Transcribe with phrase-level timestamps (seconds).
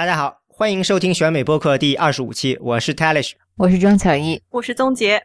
[0.00, 5.22] 大家好，欢迎收听选美播客第二十五期，我是 Talish，我是庄巧艺，我是宗杰。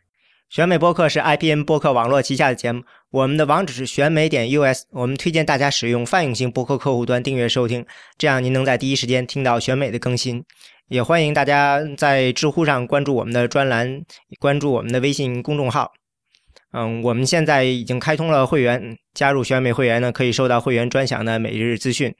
[0.49, 7.85] 选美播客是 IPN 播客网络旗下的节目，我们的网址是选美点 US，我们推荐大家使用泛用型播客客户端订阅收听，
[8.17, 10.43] 这样您能在第一时间听到选美的更新。
[10.89, 14.01] 也欢迎大家在知乎上关注我们的专栏，
[14.41, 15.93] 关注我们的微信公众号。
[16.73, 22.13] 嗯，我们现在已经开通了会员，加入选美会员呢，可以收到会员专享的每日资讯。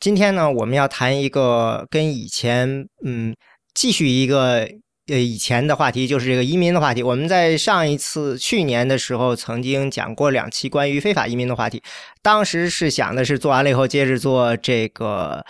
[0.00, 3.34] 今天呢，我们要谈一个跟以前，嗯，
[3.74, 4.68] 继续一个
[5.06, 7.02] 呃以前的话题，就是这个移民的话题。
[7.02, 11.82] 我们在上一次去年的时候曾经讲过两期关于非法移民的话题，
[12.20, 15.42] 当时是想的是做完了以后接着做这个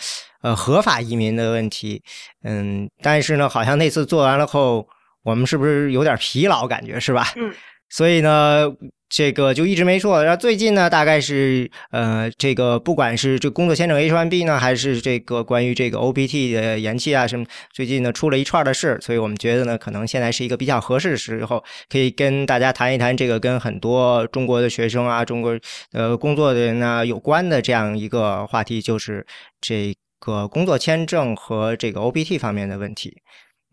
[0.42, 2.02] 呃合法移民的问题，
[2.44, 4.86] 嗯，但是呢，好像那次做完了后，
[5.24, 7.32] 我们是不是有点疲劳感觉是吧？
[7.36, 7.52] 嗯，
[7.88, 8.72] 所以呢。
[9.16, 25.56] 这个就一直没说，然后最近呢，大概是呃，这个不管是这工作签证 H1B 呢，还是这个关于这个 OPT 的延期啊什么，最近呢出了一串的事，所以我们觉得呢，可能现在是一个比较合适的时候，可以跟大家谈一谈这个跟很多中国的学生啊、中国
[25.92, 29.24] 呃工作的人呢有关的这样一个话题，就是
[29.60, 33.16] 这个工作签证和这个 OPT 方面的问题，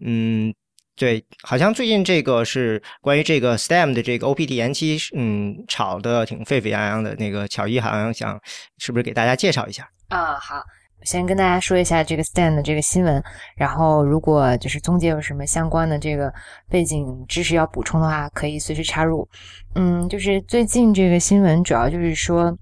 [0.05, 0.53] 嗯。
[1.01, 7.15] 对，好像最近这个是关于这个 STEM 的这个 OPT 延期，嗯，炒的挺沸沸扬扬的。
[7.15, 8.39] 那个巧一好像想，
[8.77, 9.89] 是不是给大家介绍一下？
[10.09, 10.63] 啊，好，
[11.01, 13.23] 先跟大家说一下这个 STEM 的这个新闻。
[13.55, 16.31] 然后，如果就是中介有什么相关的这个
[16.69, 19.27] 背景知识要补充的话，可以随时插入。
[19.73, 22.55] 嗯，就是最近这个新闻主要就是说，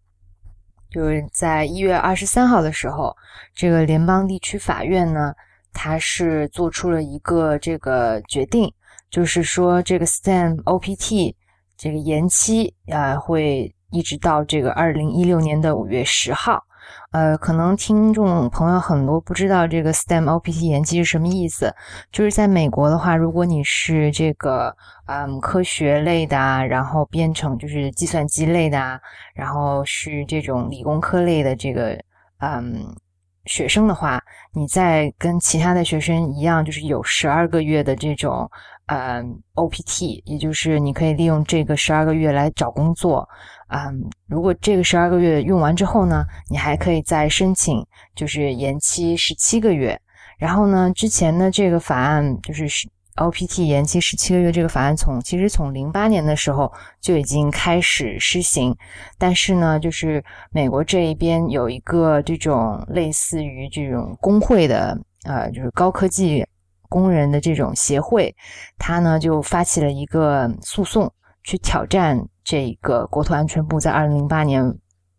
[0.89, 3.13] 就是在一月二十三号的时候，
[3.53, 5.33] 这个联邦地区法院呢。
[5.73, 8.71] 他是做出了一个这个决定，
[9.09, 11.35] 就是说这个 STEM OPT
[11.77, 16.63] 这个延期啊，会一直到这个二零一六年的五月十号。
[17.11, 21.73] 呃，可能听众朋友很多不知道这个 STEM OPT 延期是什么意思。
[22.11, 24.75] 就是在美国的话，如果你是这个
[25.05, 28.99] 嗯科学类的，然后编程就是计算机类的，
[29.35, 31.97] 然后是这种理工科类的这个
[32.39, 32.85] 嗯。
[33.49, 34.21] 学生的话，
[34.54, 38.49] 你再跟其他的学生一样，就是有十二个月的这种
[38.86, 39.23] 呃
[39.55, 43.27] OPT，也就是你可以利用这个十二个月来找工作。
[43.70, 47.83] 嗯，如果这个十二个月用完之后呢，你还可以再申请，
[48.15, 49.99] 就是延期十七个月。
[50.38, 52.89] 然后呢，之前呢这个法案就是。
[53.19, 56.71] OPT 延期十七个月这个法案从其实从零八年的时候
[57.02, 58.73] 就已经开始施行，
[59.17, 66.45] 但是呢，就是美国这一边有一个这种类似于这种工会的呃，就是高科技
[66.87, 68.33] 工人的这种协会，
[68.77, 71.11] 他呢就发起了一个诉讼，
[71.43, 74.63] 去挑战这个国土安全部在二零零八年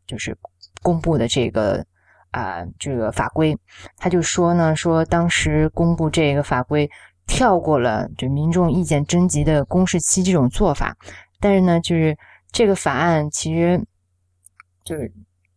[0.06, 0.36] 就是
[0.82, 1.84] 公布的这个
[2.30, 3.54] 啊这个法规，
[3.98, 6.90] 他就说呢说当时公布这个法规。
[7.26, 10.96] 跳过了就民众意见征集的公示期这种做法，
[11.38, 12.16] 但是呢，就是
[12.50, 13.80] 这个法案其实
[14.84, 15.12] 就是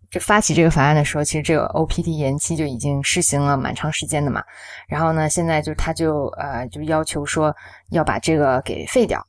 [0.10, 4.44] 这发起这个法案的时候，其实这个 OPT 延期就已经施行了蛮长时间的嘛。
[4.88, 7.54] 然后呢，现在就他就呃就要求说
[7.90, 9.20] 要把这个给废掉。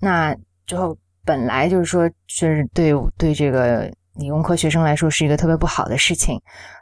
[0.00, 0.36] 那
[0.66, 6.40] 之后本来就是说就是对对这个理工科学生来说是一个特别不好的事情，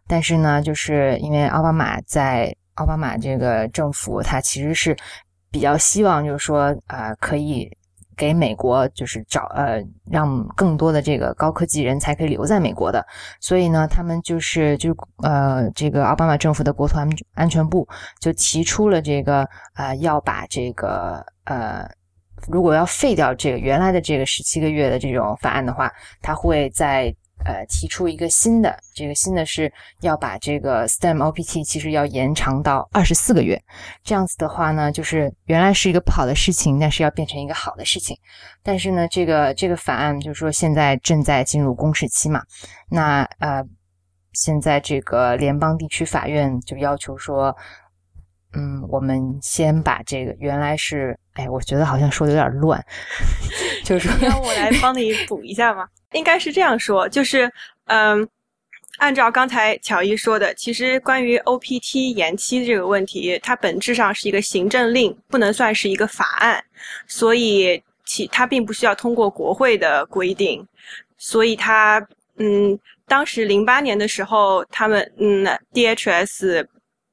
[0.09, 2.57] 但是呢，就是因为奥巴马在。
[2.81, 4.97] 奥巴马这个政府，他其实是
[5.51, 7.71] 比较希望，就是说，啊，可以
[8.17, 13.07] 给美国就是找呃，让更多的这个高科技人才可以留在美国的。
[13.39, 17.87] 所以呢，他们就是就呃，这个奥巴马政府的国土安安全部
[18.19, 21.87] 就提出了这个呃，要把这个呃，
[22.49, 25.93] 如果要废掉这个原来的这个十七个月的这种法案的话，
[26.23, 27.15] 他会在。
[27.45, 33.61] 呃，提出一个新的，这个新的是要把这个 STEM OPT 其实要延长到二十四个月，
[34.03, 38.17] 这样子的话呢，就是原来是一个不好的事情，但是要变成一个好的事情。
[38.63, 42.43] 但是呢，这个这个法案就是说现在正在进入公示期嘛，
[42.89, 43.65] 那呃，
[44.33, 47.57] 现在这个联邦地区法院就要求说。
[48.53, 52.85] 嗯，我们先把这个原来是，哎，我觉得好像说的有点乱，
[53.87, 55.87] 就是让我来帮你补一下吗？
[56.13, 57.51] 应该是这样说，就是，
[57.87, 58.29] 嗯，
[58.99, 66.63] 按照刚才乔伊说的，其实关于 OPT 延期这个问题，它本质上是一个行政令，不能算是一个法案，
[67.07, 70.67] 所以其它并不需要通过国会的规定，
[71.17, 72.05] 所以它，
[72.39, 76.67] 嗯，当时零八年的时候，他们，嗯，DHS。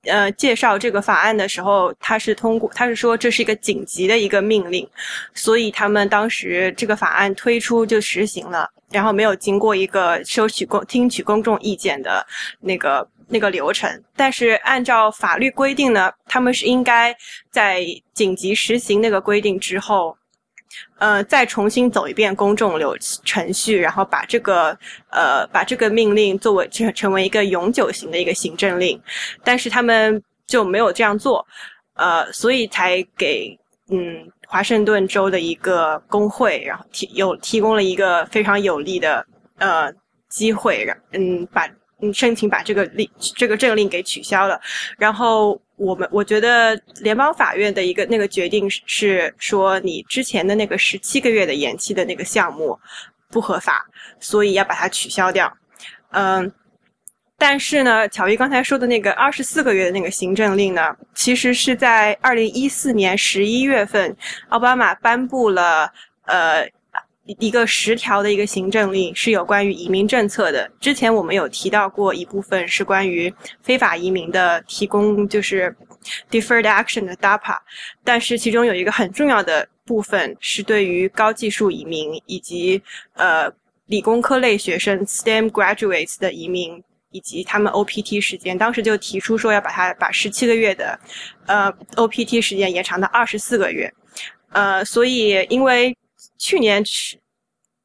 [0.08, 4.88] 呃，介绍这个法案的时候，他是通过，他是说这是一个紧急的一个命令，
[5.34, 12.26] 所以他们当时这个法案推出就实行了，然后没有经过一个收取公听取公众意见的
[12.60, 13.90] 那个那个流程。
[14.16, 17.16] 但是按照法律规定呢，他们是应该
[17.52, 20.18] 在紧急实行那个规定之后，
[21.00, 24.78] 呃，再重新走一遍公众流程序，然后把这个
[25.10, 29.02] 呃把这个命令作为成成为一个永久型的一个行政令。
[29.44, 31.46] 但是他们就没有这样做，
[31.96, 33.58] 呃，所以才给
[33.90, 34.32] 嗯。
[34.50, 39.28] 华盛顿州的一个工会，然后提有提供了一个非常有利的
[39.58, 39.92] 呃
[40.30, 41.68] 机会，让嗯把
[42.02, 44.60] 嗯申请把这个令这个政令给取消了。
[44.98, 52.78] 然后我们我觉得联邦法院的一个那个决定是说，你之前的那个十七个月的延期的那个项目
[53.30, 53.86] 不合法，
[54.20, 55.52] 所以要把它取消掉。
[56.12, 56.52] 嗯。
[57.40, 64.18] 但是呢，巧玉刚才说的那个二十四个月的那个行政令呢，其实是在二零一四年十一月份，
[64.50, 65.88] 奥巴马颁布了
[66.26, 66.68] 呃
[67.40, 70.70] 一个十条的一个行政令，是有关于移民政策的。
[70.80, 75.76] 之前我们有提到过一部分是关于非法移民的提供，就是
[76.32, 77.58] deferred action 的 DAPA，
[78.04, 82.82] 但是其中有一个很重要的部分是对于高技术移民以及
[83.14, 83.52] 呃
[83.88, 86.84] 理工科类学生 STEM graduates 的移民。
[87.12, 91.00] 以及他们 OPT 时间，当时就提出说要把它把十七个月的，
[91.48, 93.92] 呃 OPT 时间延长到二十四个月，
[94.52, 95.96] 呃，所以因为
[96.38, 97.20] 去年十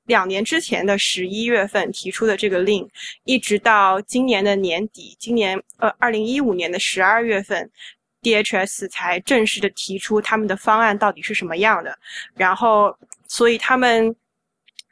[0.04, 2.88] 两年之前的十一月份提出的这个令，
[3.24, 7.70] 一直到今年的年底，今年呃二零一五年的十二月份
[8.22, 11.98] ，DHS 才正式的提出他们的方案到底是什么样的，
[12.34, 12.96] 然后
[13.26, 14.14] 所以他们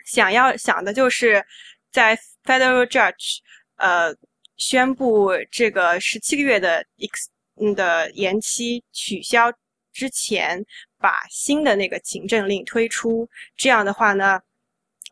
[0.05, 1.45] 想要想的就是
[1.91, 3.39] 在 Federal Judge。
[3.83, 4.15] 呃，
[4.59, 9.51] 宣布这个十七个月的 ex 的延期取消
[9.91, 10.63] 之前，
[11.01, 13.29] 把新的那个行政令推出。
[13.57, 14.41] 这样的话呢，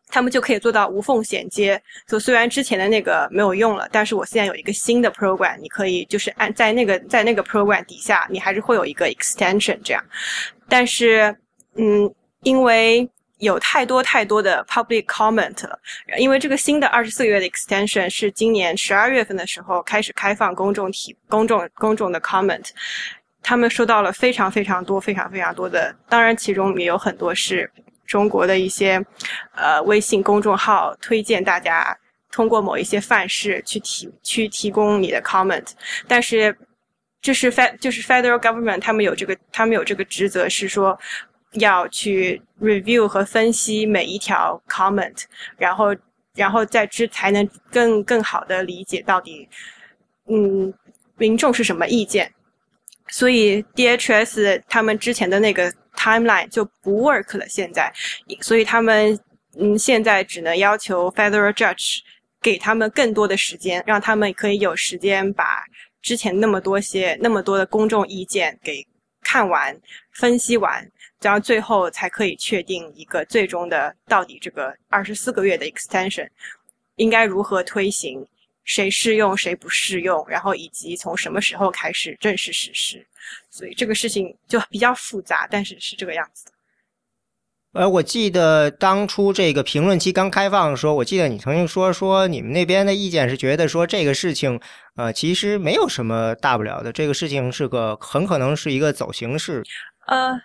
[0.07, 1.81] 他们就可以做到无缝衔接。
[2.07, 10.03] 就虽然之前的那个没有用了，但是我现在有一个新的 program，你可以就是按在那个在那个 program 底下，你还是会有一个 extension 这样。
[10.67, 11.35] 但是，
[11.75, 12.13] 嗯，
[12.43, 13.09] 因为。
[13.39, 15.79] 有太多太多的 public comment 了，
[16.17, 22.67] 因为这个新的二十四个月的 extension 是今年十二月份的时候开始开放公众提公众公众的 comment，
[23.41, 27.69] 他们收到了非常非常多非常非常多的，当然其中也有很多是
[28.05, 29.03] 中国的一些
[29.55, 31.97] 呃微信公众号推荐大家
[32.31, 35.67] 通过某一些范式去提去提供你的 comment，
[36.07, 36.57] 但是
[37.21, 40.97] 这是 fed 就是 federal government 他们有这个他们有这个职责是说。
[41.53, 45.23] 要去 review 和分析每一条 comment，
[45.57, 45.95] 然后，
[46.35, 49.49] 然后再知才能更更好的理解到底，
[50.27, 50.71] 嗯，
[51.17, 52.31] 民众是什么意见。
[53.09, 57.47] 所以 DHS 他们之前的那个 timeline 就不 work 了。
[57.47, 57.91] 现在，
[58.41, 59.17] 所以他们
[59.57, 61.99] 嗯现在只能要求 federal judge
[62.41, 65.63] 给他们更多的时间，让他们可以有时间把
[66.01, 68.85] 之前那么多些那么多的公众意见给
[69.21, 69.77] 看完、
[70.13, 70.89] 分析完。
[71.21, 76.25] 然后最后才可以确定一个最终的到底这个二十四个月的 extension
[76.95, 78.25] 应该如何推行，
[78.69, 83.03] 谁适用谁不适用，然后以及从什么时候开始正式实施。
[83.49, 86.51] 所以这个事情就比较复杂，但是是这个样子的。
[87.73, 94.59] 呃，我记得当初这个评论期刚开放的时候，我记得你曾经说说你们那边的意见是觉得说这个事情，
[94.95, 99.63] 呃，其实没有什么大不了的，这个事情是个很可能是一个走形式。
[100.05, 100.39] 呃，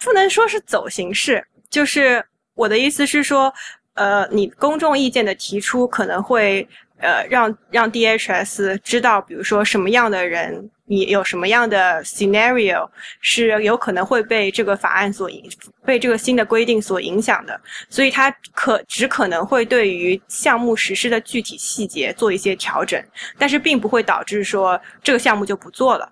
[0.00, 3.52] 不能说是走形式，就是我的意思是说，
[3.94, 6.66] 呃，你公众意见的提出可能会，
[7.02, 12.88] 呃，让让 DHS 知道，比如说什么样的人，你有什么样的 scenario
[13.20, 15.50] 是有可能会被这个法案所影，
[15.84, 22.98] 被这个新的规定所影响的，所以它可只可能会对于项目实施的具体细节做一些调整，
[23.36, 26.10] 但是并不会导致说这个项目就不做了。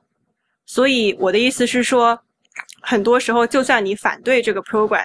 [0.67, 2.21] 所以我的意思是说。
[2.83, 5.05] 很多时候，就算你反对这个 program，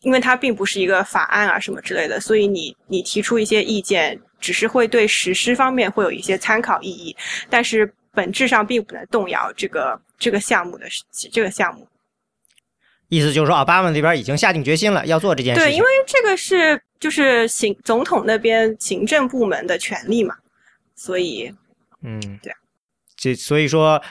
[0.00, 7.16] 因为它并不是一个法案啊什么之类的，所以你你提出一些意见，只是会对实施方面会有一些参考意义，
[7.48, 10.86] 但是本质上并不能动摇这个这个项目的
[11.32, 11.86] 这个项目。
[13.08, 15.60] 意思就是说，奥巴马这边已经下定决心了，要做这件事。
[15.60, 20.34] 对，因为这个是就是行总统那边行政部门的权利嘛，
[20.94, 21.54] 所以，
[22.02, 22.52] 嗯，对，
[23.16, 24.02] 这所以说。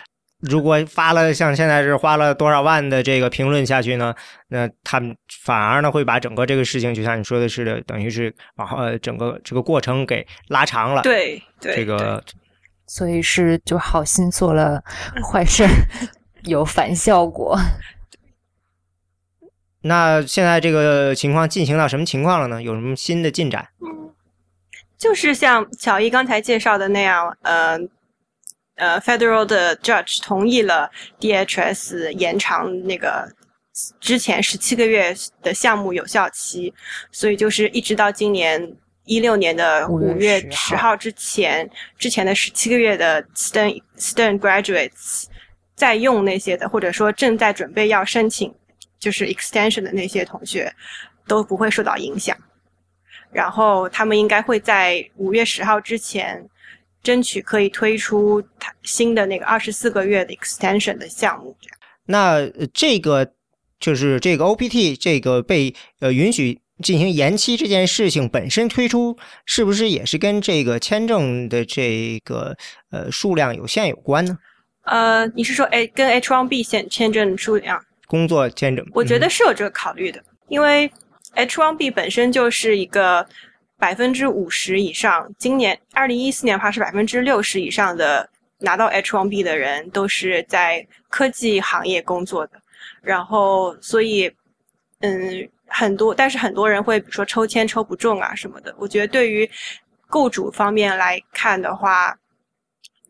[0.49, 4.13] 如果发了像现在是花了多少万的这个评论下去呢？
[4.49, 11.01] 那他们反而呢会把整个这个事情，就像你说的似的，等于是往后整个这个过程给拉长了。
[11.01, 12.21] 对，对，这个，
[12.87, 14.83] 所以是就好心做了
[15.23, 15.65] 坏事，
[16.43, 17.57] 有反效果。
[19.83, 22.61] 那现在这个情况进行到什么情况了呢？
[22.61, 23.69] 有什么新的进展？
[23.79, 24.13] 嗯，
[24.97, 27.79] 就是像乔伊刚才介绍的那样，呃。
[28.75, 30.89] 呃，federal 的 judge 同意了
[31.19, 33.31] DHS 延长那个
[33.99, 36.73] 之前十七个月的项目有效期，
[37.11, 38.75] 所以就是一直到今年
[39.05, 45.25] 一六年的五月十号之前，之前的十七个月的 Stern Stern graduates
[45.75, 48.53] 在用那些的，或者说正在准备要申请
[48.99, 50.73] 就是 extension 的那些同学
[51.27, 52.35] 都不会受到影响。
[53.31, 56.47] 然后他们应该会在五月十号之前，
[57.03, 58.41] 争取可以推出
[58.81, 61.55] 新的那个二十四个月的 extension 的项目。
[62.05, 63.33] 那这个
[63.79, 72.57] 就是这个 OPT 这个被呃允许进行延期这件事情本身推出，是不是也是跟这个签证的这个
[72.89, 74.37] 呃数量有限有关呢？
[74.85, 77.79] 呃，你是说诶跟 H1B 签签证数量？
[78.07, 78.83] 工作签证？
[78.93, 80.89] 我觉得是有这个考虑的，因为。
[81.35, 83.27] H1B 本身就是一个
[83.83, 92.53] 百分之五十以上，今年二零一四年的话是百分之六十以上的拿到 H1B 的人都是在科技行业工作的，
[93.01, 94.33] 然后所以
[95.01, 98.73] 嗯很多，但是很多人会比如说抽签抽不中啊什么的。
[98.77, 99.49] 我觉得对于
[100.07, 102.17] 雇主方面来看的话，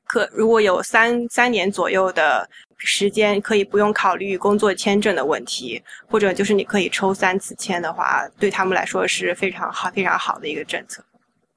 [0.05, 2.49] 可如果有三三年左右的。
[2.77, 11.03] 时间可以不用考虑工作签证的问题，或者就是你可以抽三次签的话，对他们来说是非常好、非常好的一个政策。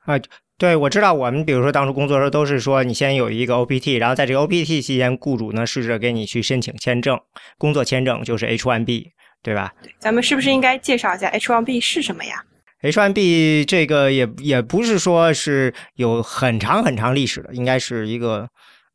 [0.05, 0.15] 啊，
[0.59, 7.21] 对，我知道我们比如说当初工作的时候都是说你先有一个 OPT，然后在这个 OPT 期间，雇主呢试着给你去申请签证，
[7.59, 9.07] 工作签证就是 H1B，
[9.43, 9.75] 对吧？
[9.83, 12.43] 对，咱们是不是应该介绍一下 H1B 是什么呀
[12.83, 18.49] ？H1B 这个也也不是说是有很长很长历史的，应该是一个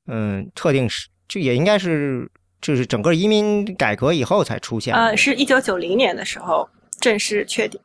[0.08, 1.10] 嗯特定时。
[1.32, 4.94] 这也应该是，就是整个移民改革以后才出现。
[4.94, 6.68] 呃，是一九九零年的时候
[7.00, 7.80] 正式确定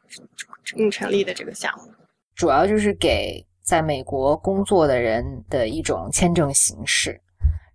[0.74, 1.84] 并成立的这个项目，
[2.34, 7.20] 主要就是给在美国工作的人的一种签证形式。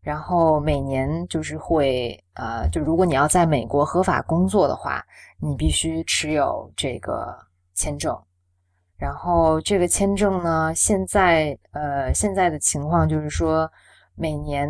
[0.02, 5.02] 然后每年就是会呃，就如果你要在美国合法工作的话，
[5.40, 7.34] 你必须持有这个
[7.76, 8.14] 签证。
[8.98, 13.72] 然后这个签证呢，现在呃现在的情况就是说
[14.18, 14.70] 每年。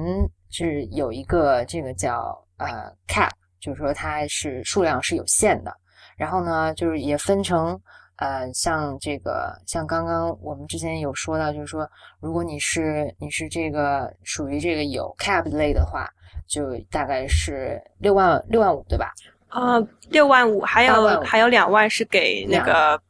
[0.52, 2.68] 是有一个这个叫呃
[3.08, 5.76] cap，就是说它是数量是有限的。
[6.18, 7.80] 然后呢，就是也分成
[8.18, 11.90] 呃像这个像刚刚我们之前有说到，就是说
[12.20, 16.08] 如果你是你是这个属于这个有 cap 类的话，
[16.48, 19.12] 就大概是六万六万五，对吧？
[19.50, 23.02] 呃，六万五，还有还有两万是给那个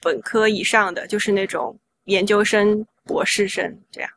[0.00, 4.10] 本科以上的，就是那种研究生、博士生这样。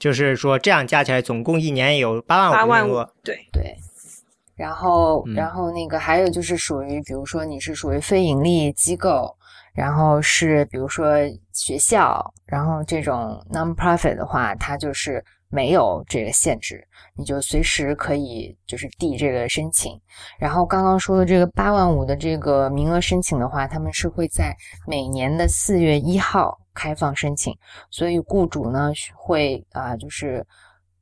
[0.00, 3.08] 就是说，这样加起来总共一年有八万五名额。
[3.22, 3.76] 对对，
[4.56, 9.36] 然后然后那个还有就是属于，比如说你是属于非盈利机构，
[9.74, 11.14] 然后是比如说
[11.52, 16.82] 学校，然后这种 non-profit 的话，它就是没有这个限制，
[17.14, 20.00] 你就随时可以就是递这个申请。
[20.38, 26.58] 然后刚刚说的这个八万五的这个名额申请的话，他们是会在每年的四月一号。
[26.72, 27.54] 开放申请，
[27.90, 30.46] 所以雇主呢会啊，就是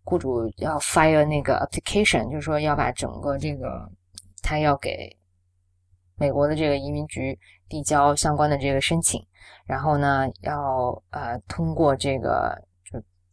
[0.03, 3.87] 雇主要 fire 那个 application，就是说要把整个这个
[4.43, 5.15] 他要给
[6.17, 7.39] 美国的这个移民局
[7.69, 9.23] 递交相关的这个申请，
[9.67, 12.59] 然后呢要呃通过这个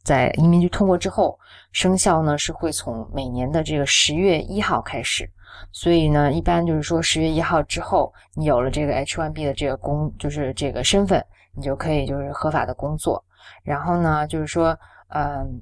[0.05, 1.37] 在移民局通过之后
[1.73, 5.29] 生效呢是会从每年的这个十月一号开始，
[5.73, 11.21] 所以呢一般就是说十月一号之后你有了这个 H1B 的这个工就是这个身份。
[11.57, 13.23] 你就可以就是合法的工作，
[13.63, 15.61] 然后呢，就是说，嗯，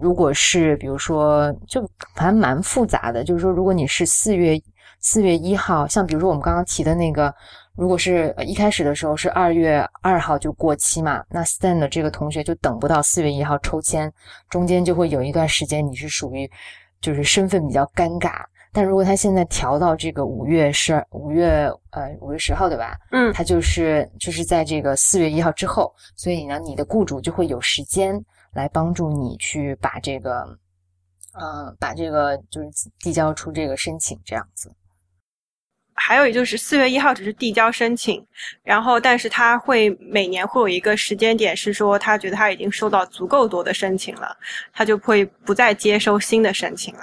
[0.00, 4.60] 如果是比如说，就还蛮复杂的，就是说，如果你是四月
[4.98, 7.32] 四月一号，像比如说我们刚刚提的那个，
[7.74, 14.12] 如果是一开始的时候是二月二号就过期嘛，那 Stan 的这个同学就等不到四月一号抽签，
[14.50, 16.50] 中间就会有一段时间你是属于
[17.00, 18.44] 就是身份比较尴尬。
[18.74, 22.96] 但如果他现在调到这个五月十二五月呃五月十号对吧？
[23.10, 30.44] 嗯，他就是就是在这个四月一号之后，所以呢，你的雇主就会有时间来帮助你去把这个，
[31.38, 34.70] 嗯，把这个就是递交出这个申请这样子。
[35.94, 38.24] 还有就是四月一号只是递交申请，
[38.62, 44.36] 然后但是他会每年会有一个时间点是说他觉得他已经收到足够多的申请了，
[44.72, 47.02] 他就会不再接收新的申请了。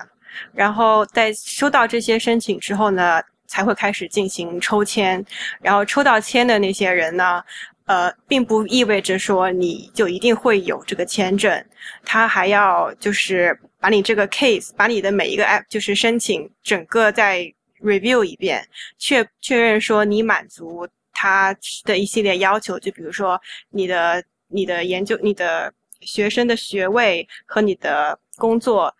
[0.53, 5.23] 然后在收到这些申请之后呢，才会开始进行抽签。
[5.61, 7.43] 然后抽到签的那些人呢，
[7.85, 11.65] 呃，并不意味着说你就一定会有这个签证，
[12.05, 18.67] 他还要就是把你这个 case，把你的每一个 app 就是申请整个在 review 一遍，
[18.97, 28.93] 确确认说你满足他的一系列要求，就比如说你的你的研究你的学生的学位和你的工作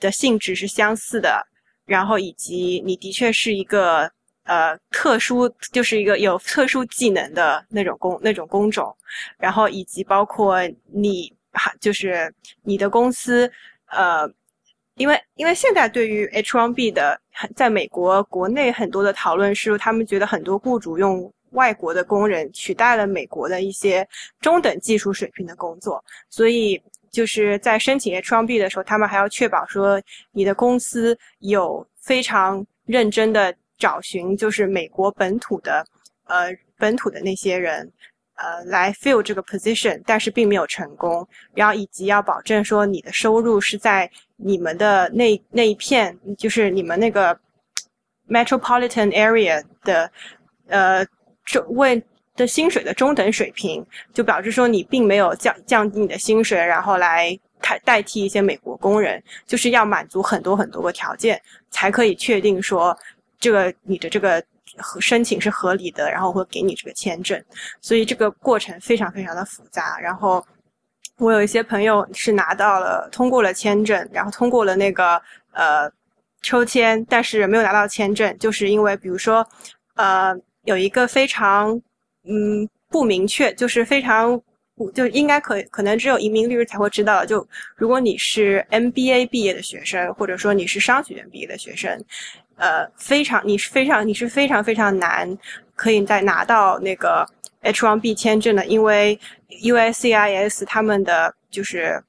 [0.00, 1.46] 的性质是相似的，
[1.84, 4.10] 然后以及你的确是一个
[4.44, 8.96] 呃特殊，就是一个有特殊技能的那种工那种工种，
[9.38, 10.60] 然后以及包括
[10.92, 13.50] 你还就是你的公司
[13.88, 14.30] 呃。
[14.96, 17.20] 因为，因为现在对于 H1B 的，
[17.54, 24.06] 在美国国内很多的讨论是，他们觉得很多雇主用外国的工人取代了美国的一些
[24.40, 30.00] 中等技术水平的工作，所以就是在申请 H1B 的时候，他们还要确保说
[30.32, 35.86] 你的公司有非常认真的找寻，就是美国本土的，
[36.24, 37.92] 呃，本土的那些人。
[38.36, 41.26] 呃，来 fill 这个 position，但是并没有成功。
[41.54, 47.38] 然后以及要保证说你的收入是在你们的那那一片，就是你们那个
[48.28, 50.10] metropolitan area 的
[50.68, 51.04] 呃
[51.44, 52.02] 中为
[52.34, 61.40] 的薪水的中等水平，就表示说你并没有降降低你的薪水，然后来代代替一些美国工人，就是要满足很多很多个条件，
[61.70, 62.94] 才可以确定说
[63.40, 64.44] 这个你的这个。
[65.00, 67.42] 申请是合理的，然后会给你这个签证，
[67.80, 69.98] 所以这个过程非常非常的复杂。
[70.00, 70.44] 然后
[71.18, 75.20] 我有一些朋友是拿到了通过了签证，然后通过了那个
[75.52, 75.90] 呃
[76.42, 79.46] 抽签，但是没有拿到签证，就是因为比如说
[79.94, 81.70] 呃有一个非常
[82.24, 84.40] 嗯不明确，就是非常
[84.94, 87.46] 就应该可可能只有移民律师才会知道，就
[87.76, 91.98] 如果你是 MBA 毕业的学生，或者说你是商学院毕业的学生。
[92.56, 95.36] 呃，非常，你是非常，你是非常非常难，
[95.74, 97.26] 可以再拿到那个
[97.62, 99.18] H1B 签证的，因为
[99.62, 102.02] USCIS 他们的就是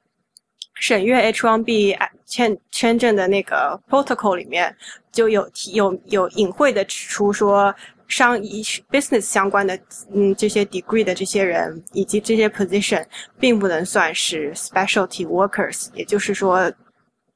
[0.76, 4.76] 审阅 H1B 签签证的那个 protocol 里面
[5.12, 7.74] 就有提有有隐晦的指出说，
[8.08, 9.78] 商以 business 相关的
[10.14, 13.06] 嗯这些 degree 的这些人以及这些 position
[13.40, 16.72] 并不能算是 specialty workers，也就是说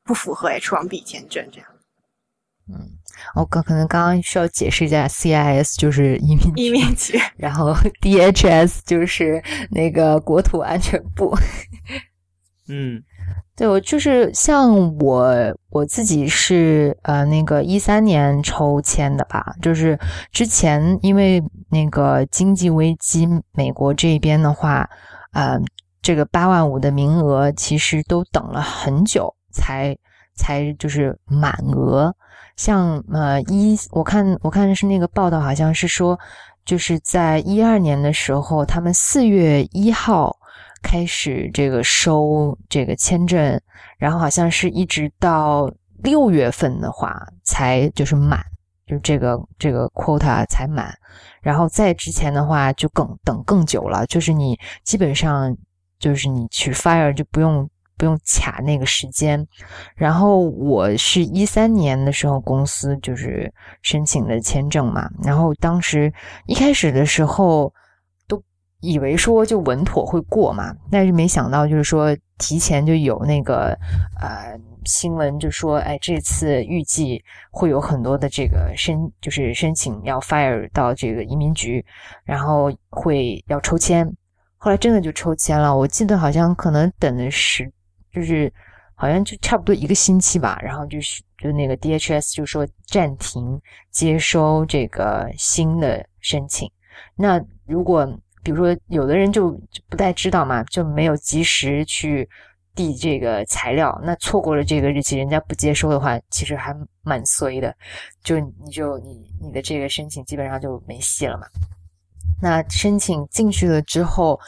[0.03, 1.67] 不符合 H1B 签证这样。
[2.69, 3.00] 嗯。
[3.35, 11.35] 我刚可能刚刚需要解释一下，CIS 就是移民移民局，然后 DHS 就是那个国土安全部。
[12.67, 13.03] 嗯，
[13.55, 15.33] 对我就是像我
[15.69, 19.99] 我自己是呃那个一三年抽签的吧，就是
[20.31, 24.89] 之前因为那个经济危机，美国这边的话，
[25.33, 25.59] 呃，
[26.01, 29.97] 这个八万五的名额其实都等了很久才
[30.35, 32.15] 才就是满额。
[32.61, 36.19] 像呃一，我看我看的是那个报道，好像是说，
[36.63, 40.37] 就是在一二年的时候，他们四月一号
[40.83, 43.59] 开始这个收这个签证，
[43.97, 48.39] 然后好像是一直到六月份的话才就是满，
[48.85, 50.93] 就这个这个 quota 才满，
[51.41, 55.57] 然后在之前的话就更等更久了，就是你基本上
[55.97, 57.67] 就是你去 fire 就不用。
[58.01, 59.47] 不用卡那个时间，
[59.95, 66.11] 然后我是一三年的时候公司就是申请的签证嘛，然后当时
[66.47, 67.71] 一开始的时候
[68.27, 68.41] 都
[68.79, 73.77] 以为说就稳妥会过嘛，但是没想到就是说提前就有那个
[74.19, 81.85] 呃新闻就说，哎，这次预计会有很多的这个申就是申请要 fire 到这个移民局，
[82.25, 84.11] 然后会要抽签，
[84.57, 87.71] 后来真的就抽签了，我记得好像可能等的是。
[88.13, 88.51] 就是
[88.95, 96.69] 好像就差不多一个星期吧，然后就是就那个 DHS 就说暂停接收这个新的申请。
[97.15, 98.05] 那如果
[98.43, 99.51] 比如说有的人就
[99.89, 102.29] 不太知道嘛，就没有及时去
[102.75, 107.75] 递这个材料，那错过了这个日期，人家不接收的话，其实还蛮衰的。
[108.23, 111.47] 就你就你你的这个申请基本上就没戏了嘛。
[112.41, 114.39] 那申请进去了之后，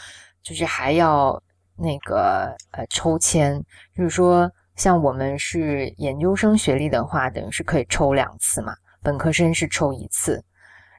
[0.43, 1.42] 就是还要。
[1.77, 3.63] 那个呃，抽签
[3.95, 8.75] 就是说，像我们是研究生学历的话，等于是可以抽两次嘛。
[9.01, 10.43] 本科生是抽一次，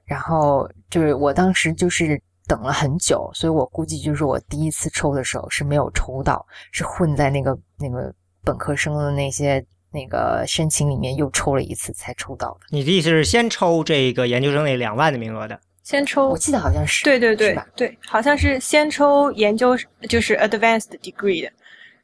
[0.05, 12.67] 然后就是我当时就是等了很久，所以我估计就是我第一次抽的时候是没有抽到，是混在那个那个本科生的那些那个申请里面又抽了一次才抽到的。
[12.69, 15.59] 你的意思是先抽这个研究生那两万的名额的？
[15.85, 19.77] 先抽，我记得好像是，对对对对，好像是先抽研究，
[20.09, 21.53] 就是 advanced degree 的，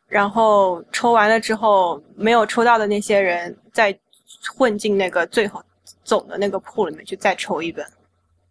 [0.07, 3.99] 然后抽完了之后没有抽到的那些人再
[4.55, 5.63] 混进那个最后
[6.05, 7.85] 总的那个铺里面去再抽一本。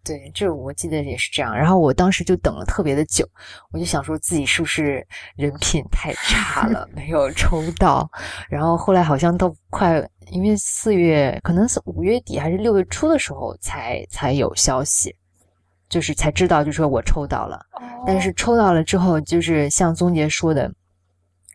[0.03, 1.55] 对，这我记得也是这样。
[1.55, 3.23] 然后我当时就等了特别的久，
[3.71, 8.09] 我就想说自己是不是人品太差了， 没有抽到。
[8.49, 15.15] 然后后来好像都快，因为四月可能是五月底还是六月初的时候才才有消息。
[15.89, 17.59] 就是才知道，就说我抽到了，
[18.05, 20.71] 但是抽到了之后，就是像宗杰说的，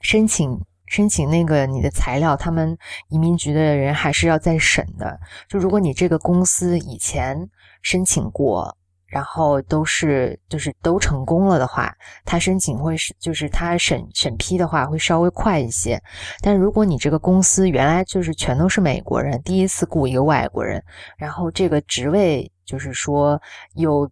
[0.03, 2.77] 申请申请那个你的材料，他们
[3.09, 5.19] 移民局的人还是要再审的。
[5.49, 7.49] 就如果你这个公司以前
[7.83, 8.77] 申请过。
[9.07, 11.95] 然后都是就是都成功了的话，
[12.25, 16.03] 他申请会是就是他审审批的话会稍微快一些。
[16.41, 20.83] 但如果你这个公司原来就是全都是美国人，第一次雇一个外国人，
[21.17, 23.41] 然后这个职位就是说
[23.77, 24.11] 又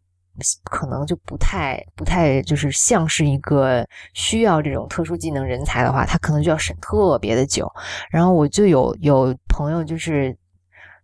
[0.65, 7.71] 可能就不太不太就是像是一个需要这种特殊技能人才的话，他可能就要审特别的久。
[8.11, 10.37] 然后我就有有朋友就是。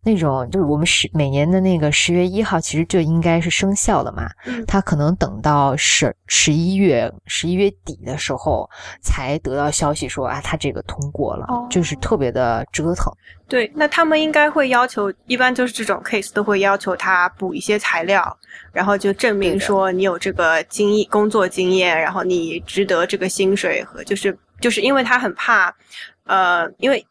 [0.09, 4.27] 那种就是我们十每年的那个十月一号，其实就应该是生效的嘛。
[4.67, 8.67] 他可能等到十十一月十一月底的时候，
[9.03, 13.13] 才得到消息说啊，他这个通过了，就是特别的折腾。
[13.47, 18.35] 对，那他们应该会要求，一般就是这种 case 都会要求他补一些材料，
[18.73, 25.75] 然后就证明说你有这个经验、工作经验，然后你值得这个薪水和就是就是因为他很怕，
[26.25, 27.07] 呃，因为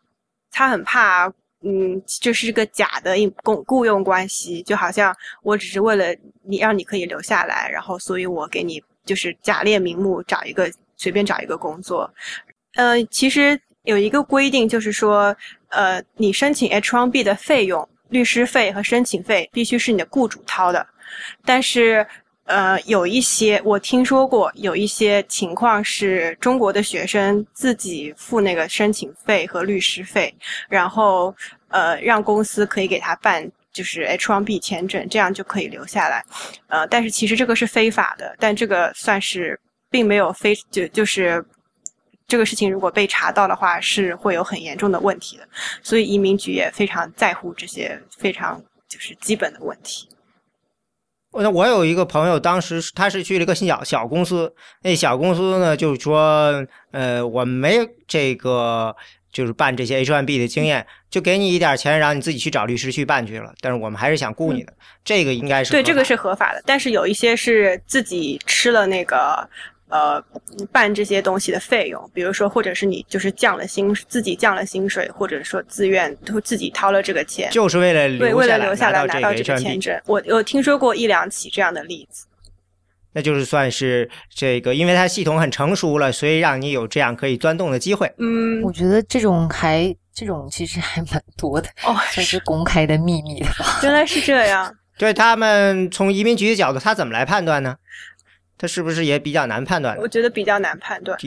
[0.52, 1.32] 他很怕。
[1.69, 12.10] 嗯，就是个假的雇雇佣关系，就好像我只是为了你让你可以留下来，然后所以我给你就是假列名目找一个随便找一个工作。
[12.75, 15.36] 呃，其实有一个规定，就是说，
[15.71, 20.88] 呃，你申请 H1B 的费用，律师费和申请费必须是你的雇主掏的，
[21.43, 22.08] 但是。
[22.49, 30.34] 呃，有一些我听说过，有一些情况是中国的学生自己付那个申请费和律师费，
[30.69, 31.36] 然后
[31.69, 36.23] 呃让公司可以给他办就是 H1B 签证，这样就可以留下来。
[36.67, 41.43] 呃，但是其实这个是非法的，但这个算是并没有非就就是
[42.27, 45.47] 这个事情如果被查到的话，是会有很严重的问题的。
[45.84, 50.10] 所以移民局也非常在乎这些非常就是基本的问题。
[51.39, 54.51] 那我有一个朋友，当时他是去了一个小小公司，
[54.82, 58.95] 那小公司呢，就是说，呃，我们没这个，
[59.32, 63.54] 就是办这些 H1B 的经验，就给你一点钱，然后你自己去找律师去办去了。
[63.62, 66.62] 但是我们还是想雇你的，这个应该是对，这个是合法的。
[66.65, 69.50] 但是有一些是自己吃了那个。
[69.89, 70.22] 呃，
[70.70, 79.98] 办这些东西的费用，比如说，或者是你就是降了薪，自己降了薪水，或者说自愿都自己掏了这个钱，就是为了对，为了留下来拿到这个签证。
[80.06, 82.26] 我我听说过一两起这样的例子。
[83.17, 88.13] 那就是算是这个，因为它系统很成熟了，所以让你有这样可以钻洞的机会。
[88.19, 93.47] 嗯，我觉得这种还这种其实还蛮多的哦，算是公开的秘密的。
[93.82, 94.71] 原来是这样。
[94.99, 97.77] 对他们从移民局的角度，他怎么来判断呢？
[98.56, 99.97] 他是不是也比较难判断？
[99.97, 101.17] 我觉得比较难判断，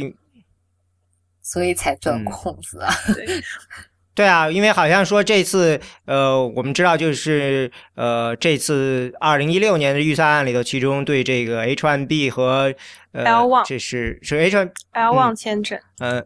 [1.42, 2.94] 所以才钻空子啊。
[3.16, 3.26] 对，
[4.21, 12.75] 对啊，因为好像说这次，呃，我们知道就是呃，这次二零一六年的预算案里头，其中对这个 H1B 和
[13.13, 16.23] 呃，L1 这是是 H1 L1 签证，呃，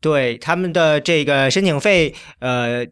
[0.00, 2.86] 对他们的这个申请费，呃，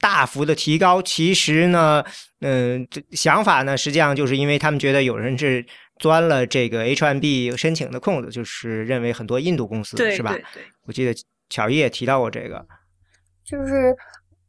[0.00, 1.02] 大幅的提高。
[1.02, 2.04] 其实呢，
[2.40, 5.66] 嗯，想法呢，实际上就是因为他们觉得有人是。
[6.00, 10.30] 钻了这个 H1B 申请的空子，就是认为很多印度公司是吧？
[10.54, 11.12] 对，我记得
[11.50, 12.64] 巧叶也提到过这个。
[13.48, 13.96] 就是，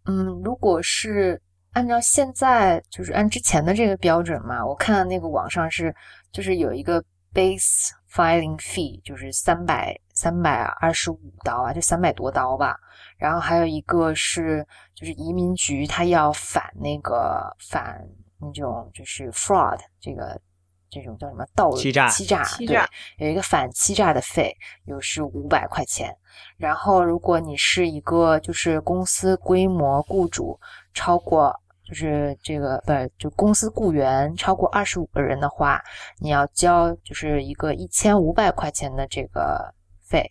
[0.07, 5.95] 嗯，如果是按照现在，就是按之前的这个标准嘛，我看那个网上是，
[6.33, 7.01] 就是有一个
[7.33, 12.77] base filing fee，就是三百三百二十五刀啊，就三百多刀吧。
[13.17, 18.05] 然后还有一个是，就是移民局他要反那个反
[18.37, 20.37] 那种就是 fraud 这个。
[20.89, 22.09] 这种叫什么盗欺诈？
[22.09, 26.15] 欺诈对，有一个反欺诈的费，有是五百块钱。
[26.57, 30.59] 然后，如果你是一个就是公司规模雇主
[30.93, 35.81] 超过就是这个不就公司雇员超过二十五个人的话，
[36.17, 40.25] 你要交就是一个一千五百块钱的这个费。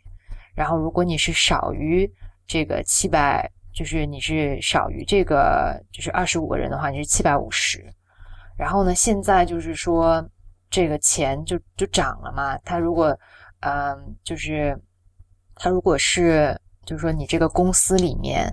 [0.55, 2.11] 然后，如果你是少于
[2.47, 7.85] 这个七百，就是你是少于这个就是二十五个人的话，你是七百五十。
[8.57, 10.29] 然后呢，现在就是说。
[10.71, 12.57] 这个钱就就涨了嘛？
[12.59, 13.17] 他如果，
[13.61, 14.79] 嗯，就是
[15.55, 18.53] 他如果是，就是说你这个公司里面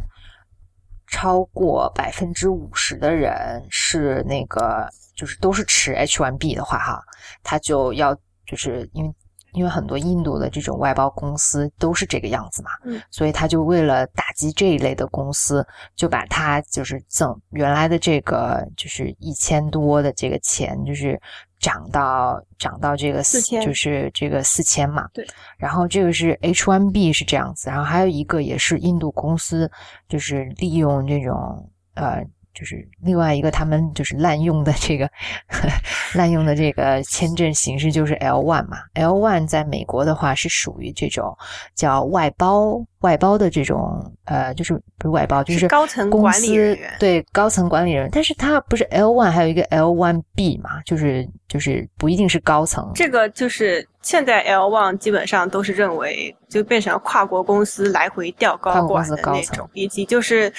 [1.07, 7.03] 超过百分之五十的人是那个，就是都是持 H1B 的话，哈，
[7.43, 9.13] 他就要就是因为。
[9.57, 21.17] 因为很多印度的这种外包公司都是这个样子嘛，嗯，所以他就为了打击这一类的公司，就把他就是赠原来的这个就是一千多的这个钱，就是
[21.65, 25.07] 涨到涨到这个四千，就是这个四千嘛。
[25.15, 25.25] 对。
[25.57, 29.71] 然后这个是 H1B 是这样子，然后还有一个也是印度公司，
[30.07, 32.23] 就是利用这种呃
[32.55, 35.09] 就是另外一个他们就是滥用的这个
[36.15, 41.35] 滥用的这个签证形式就是 L one 嘛，L one 在美国的话是属于这种
[41.75, 60.51] 叫外包外包的这种呃，就是不是外包，就是高层公管理人司员对高层管理人，但是它不是 L one，还有一个 L one B 嘛，就是就是不一定是高层，这个就是现在 L one 基本上都是认为就变成跨国公司来回调高管的那司高层种，以及就是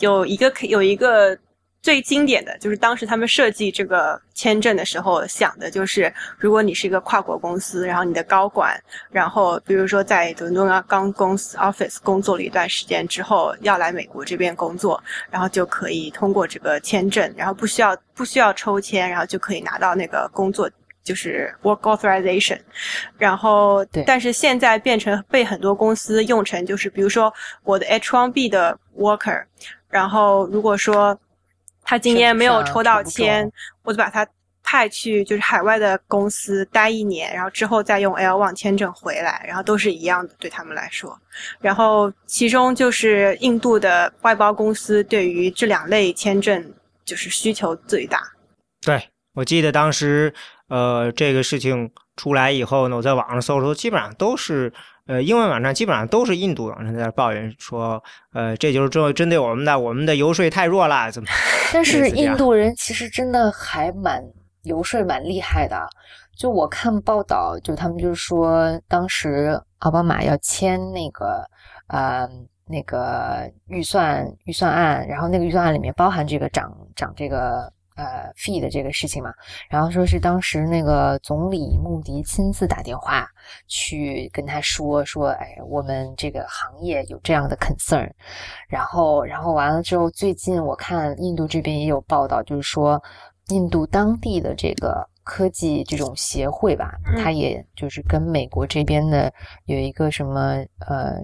[0.00, 1.38] 有一个有一个
[1.80, 8.78] 最经典的就是当时他们设计这个签证的时候想的就是，如果你是一个跨国公司，然后你的高管，
[9.10, 20.70] 然后比如说在伦敦啊刚公司 office 工作了一段时间之后，要来美国这边工作，然后就可以通过这个签证，然后不需要不需要抽签，然后就可以拿到那个工作。
[21.02, 22.60] 就是 work authorization，
[23.16, 27.32] 然后对但是现在变成被很多公司用成就是，比如说
[27.64, 29.42] 我的 H1B 的 worker，
[29.90, 31.18] 然后如果说
[31.82, 33.50] 他今年没有抽到签，
[33.82, 34.26] 我就把他
[34.62, 41.18] 派去就是海外的公司待一年，然后之后再用 L1 签证回来，然后都是一样的对他们来说。
[41.58, 46.72] 然后其中就是印度的外包公司对于这两类签证
[47.04, 48.20] 就是需求最大。
[48.82, 49.02] 对
[49.34, 50.32] 我记得当时
[50.68, 54.72] 呃这个事情出来以后呢，我在网上搜的时候，基本上都是
[55.10, 58.00] 呃英文网站基本上都是印度网站在那抱怨说，
[58.32, 61.28] 呃这就是针针对我们的，我们的游说太弱了，怎么？
[61.74, 64.22] 但是印度人其实真的还蛮
[64.62, 65.76] 游说蛮厉害的。
[66.38, 71.44] 就我看报道，就他们就是说，当时奥巴马要签那个
[71.88, 72.28] 呃
[72.66, 77.70] 那个预算预算案，然后那个预算案里面包含这个涨涨这个
[78.00, 79.30] 呃 fee 的这个事情嘛，
[79.68, 83.28] 然后说是当时那个总理穆迪亲自打电话
[83.66, 88.10] 去跟他说说，哎，我们这个行业有这样的 concern，
[88.68, 93.02] 然后然后完了之后，最近我看印度这边也有报道，就是说
[93.48, 99.30] 印度当地的这个科技这种协会吧，嗯它也就是跟美国这边的
[99.66, 101.20] 有一个什么呃。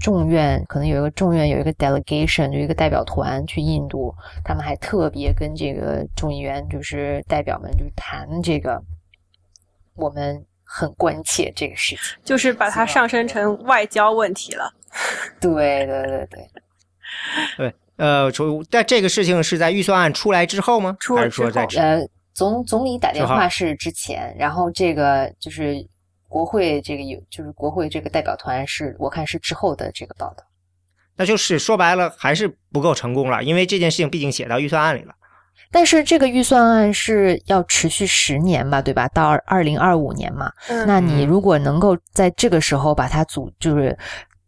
[0.00, 8.82] 众院可能有一个众院有一个 delegation，就一个代表团去印度，他们还特别跟这个众议员就是代表们就谈这个，
[9.94, 12.04] 我们很关切这个事情。
[12.24, 14.72] 就是把它上升成外交问题了。
[15.40, 16.48] 对对对对，
[17.56, 20.96] 对，呃，出但这个事情是在预算案出来之后吗？
[21.00, 25.84] 出了还是说在之后呃，总总理打电话是之前，然后这个就是
[26.34, 30.42] 国会这个有就是国会这个代表团是我看是之后的这个报道。
[31.14, 35.14] 那就是说白了还是不够成功了，因为这件事情毕竟写到预算案里了。
[35.70, 39.06] 但是这个预算案是要持续十年吧，对吧？
[39.14, 40.50] 到二零二五年嘛。
[40.68, 43.96] 嗯那你嗯如果能够在这个时候把它阻，就是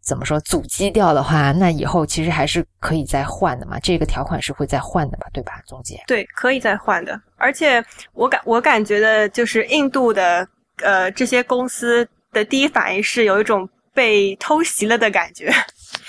[0.02, 3.78] 怎么说阻击掉的话，那以后其实还是可以再换的嘛。
[3.78, 6.02] 这个条款是会再换的嘛，对吧，总结？
[6.08, 7.20] 对，可以再换的。
[7.36, 7.80] 而且
[8.12, 10.46] 我感我感觉的就是印度的
[10.82, 15.50] 呃这些公司的第一反应是有一种被偷袭了的感觉，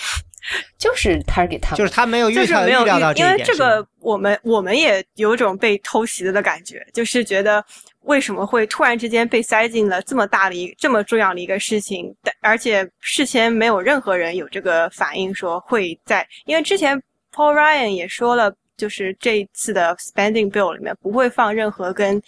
[0.78, 7.64] 就是 target 他们，就是他没有预料就是没有料到预因为这个我们我们也有种被偷袭了的感觉，就是觉得
[8.02, 16.98] 为什么会突然之间被塞进了这么大的一这么重要的一个事情，但而且事先没有任何人有这个反应说会在，因为之前
[17.34, 22.22] Paul Ryan 也说了，就是这一次的 spending bill 里面不会放任何跟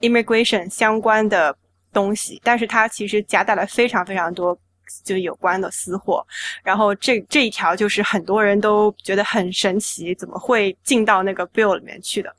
[0.00, 1.56] immigration 相关的
[1.92, 4.58] 东西，但是它其实夹带了非常非常多
[5.04, 6.26] 就有关的私货，
[6.62, 12.34] 然后这这一条就是很多人都觉得很神奇，怎么会进到那个 bill 里面去的？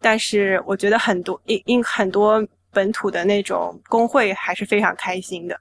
[0.00, 5.60] 但是我觉得很多因因很多本土的那种工会还是非常开心的。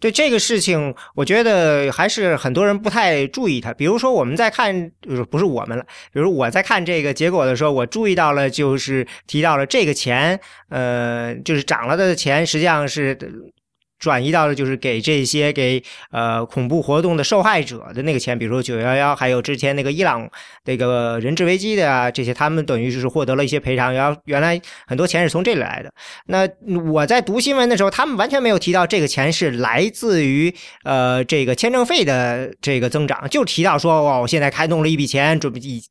[0.00, 3.72] 对这个事情，我觉得还是很多人不太注意它。
[3.74, 13.14] 比如说，我们在看，就是不是我们了，比如我在看这个结果的时候，我注意到了，就是提到了这个钱，呃，就是涨了的钱，实际上是
[14.00, 20.28] 转移到了就是给这些给呃恐怖活动的受害者的那个钱，比如说九幺幺，还有之前那个伊朗
[20.64, 25.92] 那个人质危机的啊，这些他们等于就是获得了一些赔偿，然后原来很多钱是从这里来的。
[26.26, 26.48] 那
[26.90, 35.82] 我在读新闻的时候，他们完全没有提到这个钱是来自于呃这个签证费的这个增长，就提到说哦，现在开动了一笔钱，准备以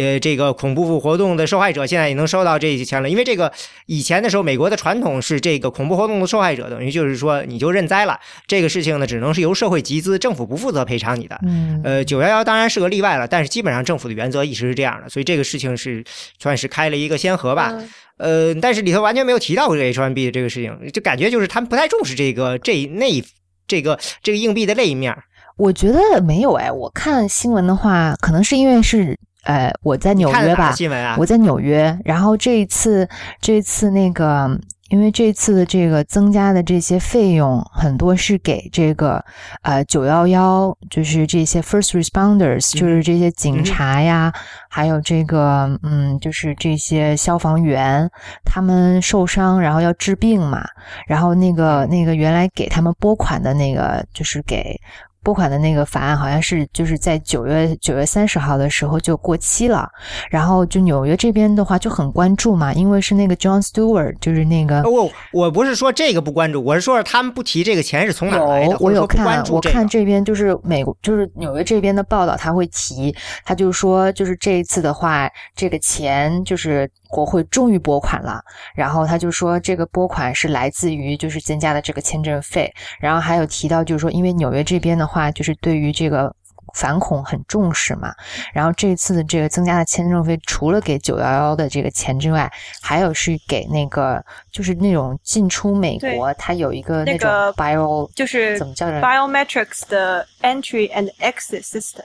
[0.00, 3.52] 呃这个恐怖活动的受害者现在也能收到这些钱了，因为这个
[3.84, 11.38] 以前的时候，美国的传统是这个恐怖活动的受害者等于就是说你就认栽了，这个事情呢只能是由社会集资，政府不负责赔偿你的。
[11.42, 16.04] 嗯，呃，九幺幺当然是个例外了，但是基本上政府的原则一直是这样的，所以这个事情是
[16.38, 17.72] 算是开了一个先河吧。
[17.72, 17.88] 嗯
[18.20, 23.24] 呃，但是里头完全没有提到这个 H1B 的这个事情，就感觉就是他们不太重视这个这那一
[23.66, 25.16] 这个这个硬币的那一面。
[25.56, 31.98] 我觉得没有哎，我看新闻的话，可能是因为是呃，我在纽约吧，新闻啊，我在纽约。
[32.04, 33.08] 然后这一次，
[33.40, 34.50] 这一次那个，
[34.90, 39.24] 因为这次的这个增加的这些费用，很多是给这个
[39.62, 44.32] 呃九幺幺，就是这些 first responders，就是这些警察呀，
[44.68, 48.10] 还有这个嗯，就是这些消防员，
[48.44, 50.66] 他们受伤然后要治病嘛，
[51.06, 54.78] 然后那个那个原来给他们拨款的那个，就是给。
[55.22, 59.88] 拨款的那个法案好像是就是在九月九月三十号的时候就过期了，
[60.30, 76.90] 然后就纽约这边的话就很关注嘛，因为是那个 John Stewart，就是那个我我不是说这个不关注，我是说他们不提这个钱是从哪来的，我有看，我看这边就是美国就是纽约这边的报道，他会提，他就说就是这一次的话，这个钱就是。
[77.12, 78.40] 国会终于拨款了，
[78.72, 86.34] 然后他就说这个拨款是来自于就是增加的这个签证费，然后还有提到就是说，因为纽约这边的话就是对于这个
[86.74, 88.14] 反恐很重视嘛，
[88.54, 102.04] 然后这次的这个增加的签证费除了给九幺幺的这个钱之外，还有是给那个就是那种进出美国，它有一个那种 bio 就是怎么叫着 biometrics 的 entry and exit system，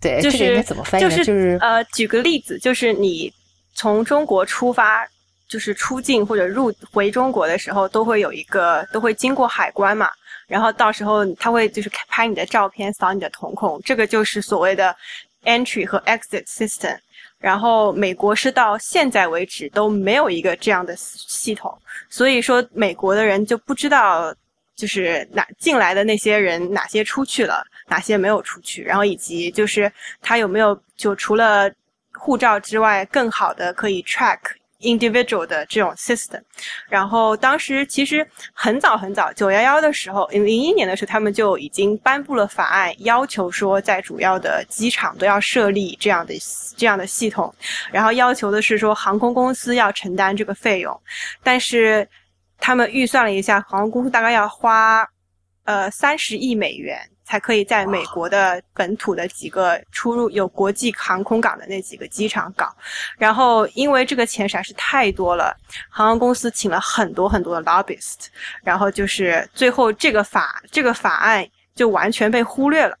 [0.00, 1.04] 对，就是怎么翻译？
[1.04, 3.32] 就是呃，举个例子，就是你。
[3.80, 5.06] 从中国出发，
[5.48, 10.10] 就是出境或者入回中国的时候，都会有一个都会经过海关嘛，
[10.48, 14.92] 然后到时候他会就是拍你的照片，扫你的瞳孔，这个就是所谓的
[15.44, 16.98] entry 和 exit system。
[17.38, 21.72] 然后美国是到现在为止都没有一个这样的系统，
[22.10, 24.34] 所以说美国的人就不知道
[24.74, 31.70] 就是哪进来的那些人哪些出去了，哪些没有出去，然后以及就是他有没有就除了。
[32.20, 34.38] 护照之外，更好的可以 track
[34.80, 36.40] individual 的这种 system。
[36.88, 46.34] 然后当时其实很早很早，九幺幺的时候，零一年的时候，他们就已经颁布了法案，要求说在主要的机场都要设立这样的
[46.76, 47.54] 这样的系统。
[47.90, 51.00] 然后要求的是说，航空公司要承担这个费用。
[51.42, 52.08] 但是
[52.58, 55.08] 他们预算了一下，航空公司大概要花
[55.64, 56.98] 呃三十亿美元。
[57.28, 62.74] 才可以在美国的本土的几个出入有国际航空港的那几个机场搞，
[63.18, 65.54] 然后因为这个钱实在是太多了，
[65.90, 68.28] 航空公司请了很多很多的 lobbyist，
[68.62, 72.96] 然后就是最后这个法这个法案就完全被忽略了。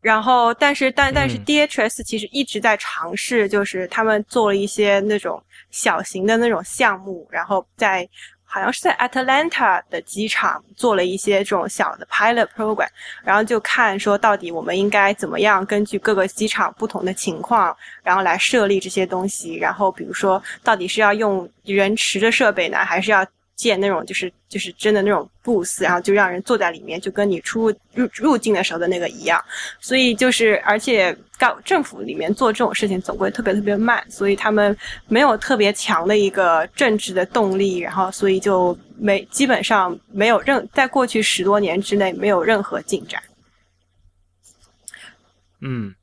[0.00, 8.08] 然后，但是但但是 DHS 其实一直在尝试，就是他们做了一些那种小型的那种项目，然后在。
[8.50, 12.88] 好像是在 Atlanta 的机场做了一些这种小的 pilot program，
[13.22, 19.54] 然后就看说到底我们应该怎么样根据各个机场不同的情况，然后来设立这些东西。
[19.54, 23.24] 然后比如说到底是要用人持的设备呢，还是要？
[23.60, 29.44] 建那种就是就是真的那种 booth，然后就让人坐在里面，就跟你出入入入境的时候的那个一样。
[29.80, 34.74] 所以就是，而且告政府里面做这种事情总归特别特别慢，所以他们
[35.08, 43.22] 没有特别强的一个政治的动力，然后所以就没基本上没有任在过去十多年之内没有任何进展。
[45.60, 45.94] 嗯。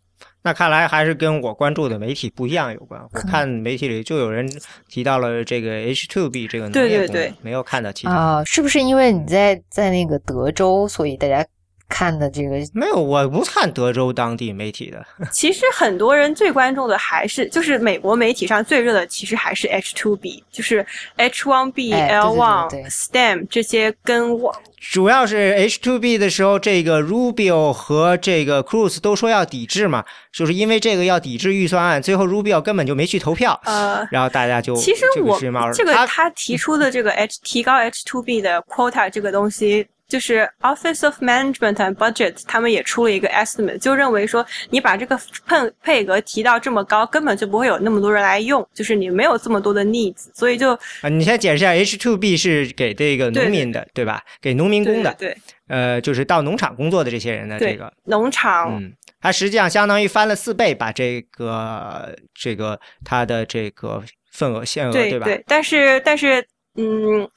[0.48, 3.02] 那看来还是跟我关注的媒体不一样有关。
[3.02, 4.50] 我看媒体里就有人
[4.88, 8.14] 提到了这个 H two B 这个农业对，没有看到其他。
[8.14, 11.46] 啊，是不是因为你在在那个德州，所以大家？
[11.90, 15.06] 看的这个没有，我不看德州当地媒体的。
[15.32, 20.86] 其实很多人最关注的还是，就是美国媒体上最热的，其实还是 H2B，就是
[21.18, 33.60] H1B、L1、STEM 这些跟我主要是 H2B 的时候，这个 Rubio 和这个 Cruz 都说要抵制嘛，就是因为这个要抵制预算案，最后 Rubio 根本就没去投票。
[33.66, 35.40] 呃，然后大家就其实我
[35.74, 39.88] 这个他提出的这个 H 提高 H2B 的 quota 这个东西。
[40.08, 54.24] 就是 Office of Management and Budget，他们也出了一个 estimate，就认为说你把这个配配额提到这么高，根本就不会有那么多人来用，就是你没有这么多的 needs，所以就啊，你先解释一下，H2B 是给这个农民的，对吧？
[54.42, 55.36] 给农民工的，对，
[55.68, 65.26] 呃，就是到农场工作的这些人的这个农场，嗯，它实际上相当于翻了四倍，把这个这个它的这个份额限额，对吧？
[65.26, 67.30] 对，但是但是嗯。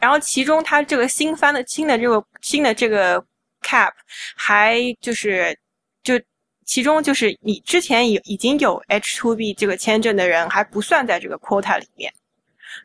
[0.00, 3.22] 然后其中它这个新翻的新的这个新的这个
[3.62, 3.92] cap
[4.34, 5.54] 还就是
[6.02, 6.18] 就
[6.64, 12.12] 其中就是你之前有已经有 H2B 这个签证的人还不算在这个 quota 里面，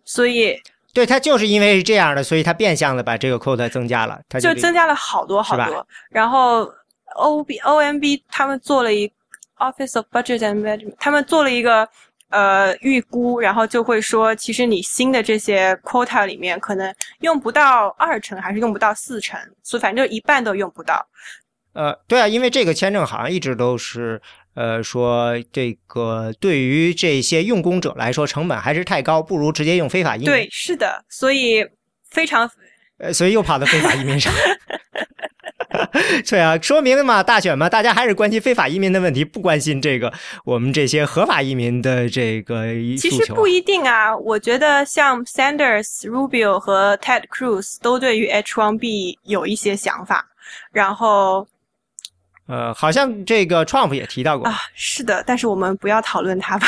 [0.04, 0.60] 所以
[0.94, 5.88] 对他就是因为是这样的，所以他变相的把这个 quota 增加了，他就增加了好多好多。
[6.10, 6.70] 然后
[7.16, 9.10] OB OMB 他们做了一
[9.58, 11.88] Office of Budget and Management，他们做了一个。
[12.30, 21.08] 呃，预估，然后就会说，其实你新的这些 quota 里面可能用不到二成，还是用不到四成，所以反正一半都用不到。
[21.74, 24.22] 呃，对啊，因为这个签证好像一直都是，
[24.56, 30.26] 呃，说这个对于这些用工者来说成本还是太高，不如直接用非法移民。
[30.26, 31.66] 对，是的，所以
[32.10, 32.50] 非常，
[32.98, 34.34] 呃，所以又跑到非法移民上。
[36.30, 40.12] 对啊，说明了嘛，大选嘛，大家还是关心非法移民的问题，不关心这个
[40.44, 42.66] 我们这些合法移民的这个
[42.98, 50.28] 其实不一定啊，我觉得像 Sanders、Rubio 和 Ted Cruz 都对于 H1B 有一些想法，
[50.72, 51.48] 然后，
[52.48, 56.68] 呃，好像这个 Trump 也提到过啊，是的，但是我们不要讨论他吧。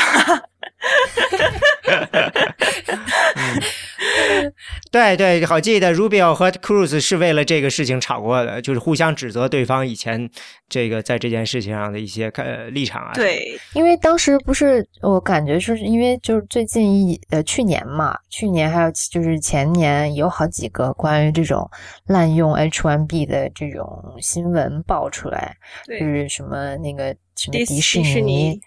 [4.90, 10.30] 对对，好记得 Rubio 和 Cruz 是为了这个事情吵过的，就是互相指责对方以前
[10.68, 13.12] 这个在这件事情上的一些呃立场啊。
[13.14, 21.70] 对，因为当时不是我感觉是因为就是最近一呃去年嘛，去年还有就是前年有好几个关于这种
[22.06, 25.54] 滥用 H1B 的这种新闻爆出来，
[25.86, 28.58] 就是什么那个什么迪士尼。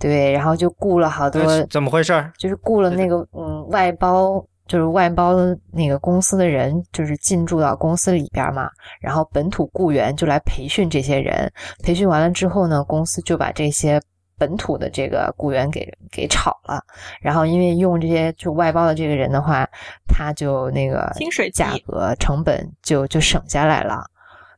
[0.00, 2.32] 对，然后就雇了好多，怎么回事？
[2.38, 5.34] 就是雇了那个嗯外包，就是外包
[5.70, 8.70] 那个公司的人，就是进驻到公司里边嘛。
[9.02, 14.00] 然后本土雇员就来培训这些人，培训完了之后呢，公司就把这些
[14.38, 16.82] 本土的这个雇员给给炒了。
[17.20, 19.68] 然后因为用这些就外包的这个人的话，
[20.08, 24.02] 他就那个薪水价格成本就就省下来了。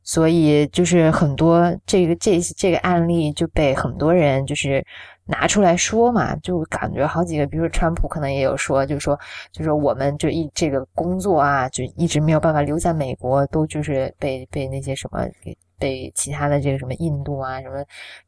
[0.02, 4.84] 所以就是很多这个这这个案例就被很多人就是。
[5.24, 9.18] 拿出来说嘛，就感觉好几个，比如说川普可能也有说，就是说，
[9.52, 15.56] 就是我们就一这个工作啊，就一直没有办法留在美国，都就是被被那些什么给。
[15.82, 17.84] 被其他的这个什么印度啊、什么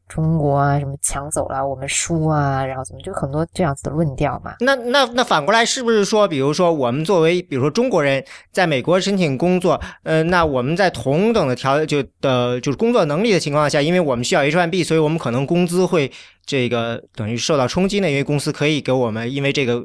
[0.09, 4.55] 中国啊、什么抢走了我们输啊，然后怎么就很多这样子的论调嘛？
[4.59, 16.11] 那那那反过来是不是说，比如说我们作为比如说中国人在美国申请工作，呃，那我们在同等的条就的就是工作能力的情况下，因为我们需要 H1B，所以我们可能工资会
[16.45, 18.09] 这个等于受到冲击呢？
[18.09, 19.81] 因为公司可以给我们因为这个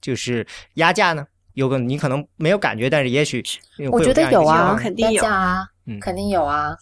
[0.00, 1.26] 就是压价呢？
[1.54, 3.42] 有个你可能没有感觉，但是也许
[3.90, 5.66] 我觉得有啊，肯定有啊。
[5.98, 6.76] 肯定有啊，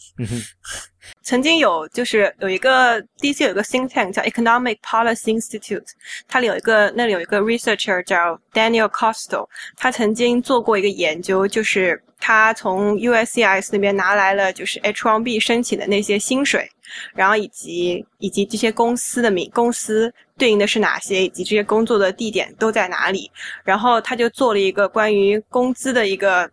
[1.22, 5.86] 曾经有就是有一个 DC 有一个 think tank 叫 Economic Policy Institute，
[6.26, 16.68] 它里有一个那里有一个 researcher 叫 Daniel Costo，他曾经做过一个研究，就是他从 USCIS 那边拿来了就是 H1B 申请的那些薪水，
[17.14, 23.30] 然后以及以及这些公司的名公司对应的是哪些，以及这些工作的地点都在哪里，
[23.64, 26.50] 然后他就做了一个关于工资的一个。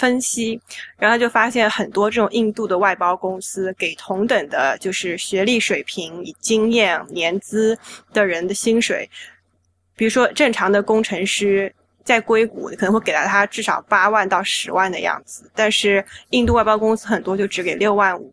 [0.00, 0.58] 分析，
[0.96, 7.78] 然后就发现很多这种印度的外包公司给同等的，就是学历水平、以经验、年资
[8.14, 9.06] 的人的薪水，
[9.94, 11.70] 比如说正常的工程师
[12.02, 18.32] 在硅谷可能会给到他至少八万到十万的样子，但是印度外包公司很多就只给六万五。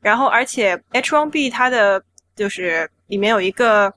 [0.00, 2.02] 然后，而且 H1B 它的
[2.34, 3.90] 就是里面有一个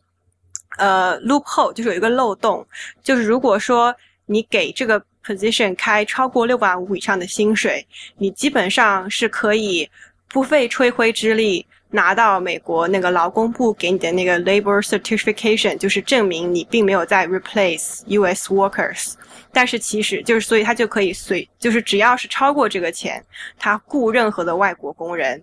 [0.78, 2.66] 呃 loophole，就是有一个漏洞，
[3.04, 3.94] 就是如果说
[4.26, 5.04] 你给这个。
[5.30, 7.86] Position 开超过六万五以上的薪水，
[8.18, 9.88] 你基本上是可以
[10.28, 18.50] 不费吹灰之力拿到美国那个劳工部给你的那个 labor certification，就是证明你并没有在 replace U.S.
[18.50, 19.14] workers。
[19.52, 23.24] 但是其实就是，所以他就可以随，就是只要是超过这个钱，
[23.58, 25.42] 他雇任何的外国工人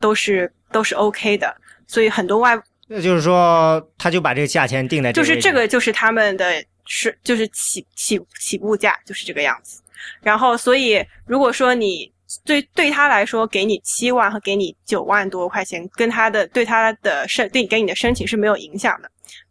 [0.00, 1.54] 都是都是 OK 的。
[1.86, 6.64] 所以很多外，那就是说，他就把这个价钱定在，就是这个就是他们的。
[6.90, 9.82] 是，就是起起起步价就是这个样子，
[10.22, 12.10] 然后所以如果说你
[12.46, 19.10] 对对他来说给你七万和给你九万多块钱，跟他的对他的申对给你的申请是没有影响的，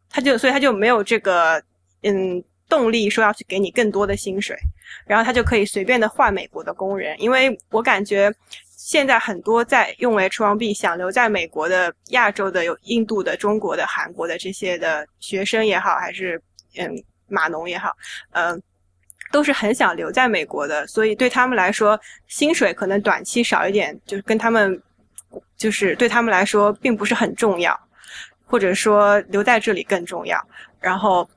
[0.09, 1.61] 他就所以他就没有这个
[2.01, 4.57] 嗯动力说要去给你更多的薪水，
[5.05, 8.33] 然后他就可以随便的换美国的工人，因为我感觉
[8.65, 16.41] 现在很多在用 H1B 想留在美国的亚洲的有印度的、中国的、韩国的这些的学生也好，还是
[16.77, 17.03] 嗯。
[17.27, 17.95] 码农也好，
[18.31, 18.61] 嗯，
[19.31, 24.81] 都是很想留在美国的，所以对他们来说，薪水可能短期少一点，就是跟他们，
[25.57, 27.77] 就是对他们来说并不是很重要，
[28.45, 30.41] 或者说留在这里更重要。
[30.79, 31.29] 然后，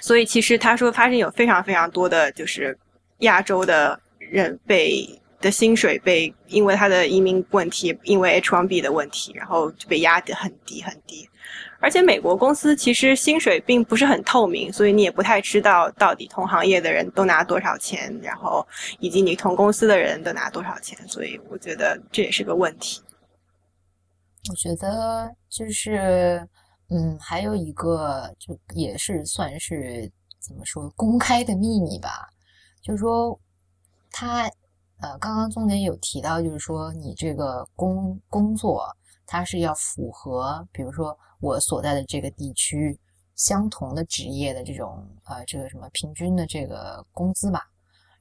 [0.00, 2.76] 所以其实他说发现有非常非常多的就是
[3.18, 5.08] 亚洲的人被
[5.40, 11.28] 的薪水被因为他的移民问题，因为 H1B 的问题，然后就被压得很低很低。
[11.84, 18.66] 而且美国公司其实薪水并不是很透明，所以你也不太知道到底同行业的人都拿多少钱，然后
[19.00, 23.02] 以及你同公司的人都拿多少钱，所以我觉得这也是个问题。
[24.48, 26.48] 我觉得就是，
[26.88, 30.10] 嗯，还有一个就也是算是
[30.40, 32.30] 怎么说公开的秘密吧，
[32.82, 33.38] 就是说
[34.10, 34.50] 他。
[35.00, 38.86] 呃，刚刚钟姐有提到，就是说你这个工工作，
[39.26, 41.14] 它是要符合，比如说
[41.44, 42.98] 我所在的这个地区
[43.34, 47.60] 相同的职业的这种呃这个什么平均的这个工资吧。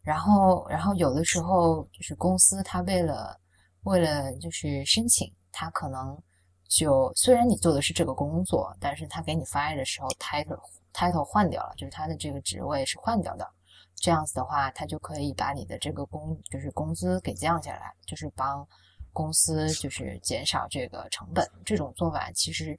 [0.01, 3.39] 然后，然后有的时候就是公司他为了
[3.83, 6.21] 为了就是申请，他可能
[6.67, 10.59] 就虽然你做的是这个工作，但是他给你发的时候 title
[10.93, 13.49] title 换掉了，就是他的这个职位是换掉的。
[13.95, 18.67] 这样子的话，他就可以把你的这个工就是工资给降下来，就是帮
[19.13, 21.49] 公司就是减少这个成本。
[21.63, 22.77] 这种做法其实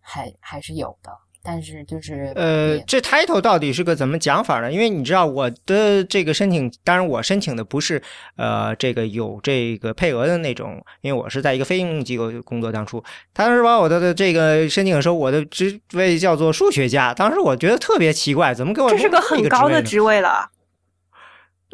[0.00, 1.10] 还还是有的。
[1.42, 4.70] 但是就是呃，这 title 到底是个怎么讲法呢？
[4.70, 8.02] 因为你知道我的这个申请，当然我申请的不是
[8.36, 12.70] 呃这个有这个配额的那种，因为我是在一个非营利机构工作。
[12.70, 17.14] 当初当时把我的这个申请的时候，我的职位叫做数学家。
[17.14, 20.50] 当时我觉得特别奇怪，怎么给我这是个很高的职位了？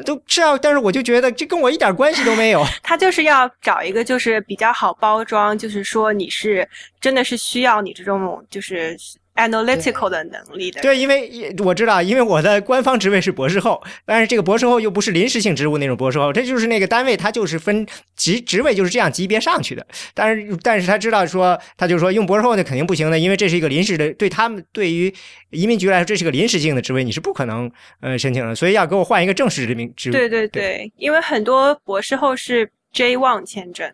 [0.05, 2.63] 都是啊，但是我就觉得这跟我一点关系都没有。
[2.83, 6.67] 他就是要找一个就是比较好包装，就是说你是
[7.01, 8.97] 真的是需要你这种就是。
[9.37, 19.85] Analytical 的能力的对，因为我知道，因为我的官方职位是博士后，但是这个博士后又不是临时性职务那种博士后，这就是那个单位他就是分级职位就是这样级别上去的。
[20.13, 25.13] 但是，但是他知道说，他就说用博士后那肯定不行的，因为这是一个临时的，对他们对于
[25.51, 27.71] 移民局来说，这是个临时性的职位，你是不可能
[28.01, 30.11] 呃申请的，所以要给我换一个正式的名职。
[30.11, 33.91] 对对对，因为很多博士后是 J one 签证，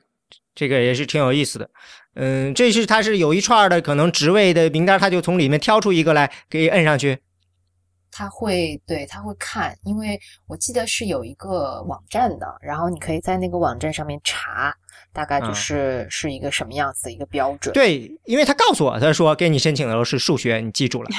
[0.55, 1.69] 这个也是挺有意思的。
[2.15, 7.17] 嗯，这是他是有一串的可能职位的名单，他就从里面挑出一个来给摁上去。
[8.11, 14.71] 他会对他会看，因为我记得是有一个网站的，然后你可以在那个网站上面查，
[15.11, 17.73] 大概就是是一个什么样子的一个标准。
[17.73, 21.09] 对，因为他告诉我，他说给你申请的时候是数学，你记住了，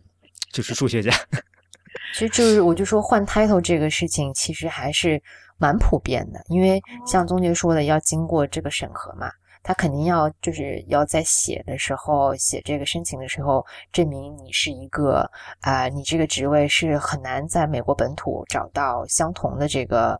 [0.50, 1.12] 就是数学家。
[2.14, 5.22] 其实就是我就说换 title 这个事情，其实还是
[5.58, 9.30] 蛮普遍的，因为像宗杰说的，要经过这个审核嘛。
[9.60, 15.28] 他肯定要就是要在写的时候写这个申请的时候，证明你是一个
[15.60, 20.18] 啊，你这个职位是很难在美国本土找到相同的这个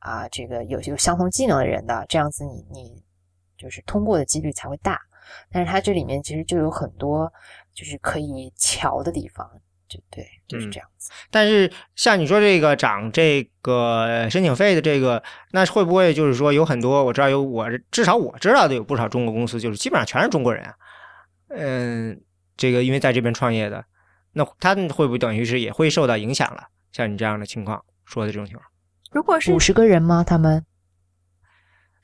[0.00, 3.02] 啊，这个有有相同技能的人的，这样子你你
[3.56, 4.98] 就是通过的几率才会大。
[5.50, 7.32] 但是它这里面其实就有很多
[7.72, 9.48] 就是可以瞧的地方。
[9.90, 11.10] 就对，就是这样子。
[11.30, 15.20] 但是像你说这个涨这个申请费的这个，
[15.50, 17.04] 那会不会就是说有很多？
[17.04, 20.74] 我知道有我至少我知道的有不少中国公司，就是基本上全是中国人啊。
[21.48, 22.20] 嗯，
[22.56, 23.84] 这个因为在这边创业的，
[24.32, 26.68] 那他们会不会等于是也会受到影响了？
[26.92, 28.64] 像你这样的情况说的这种情况，
[29.10, 30.22] 如果是五十个人吗？
[30.24, 30.64] 他们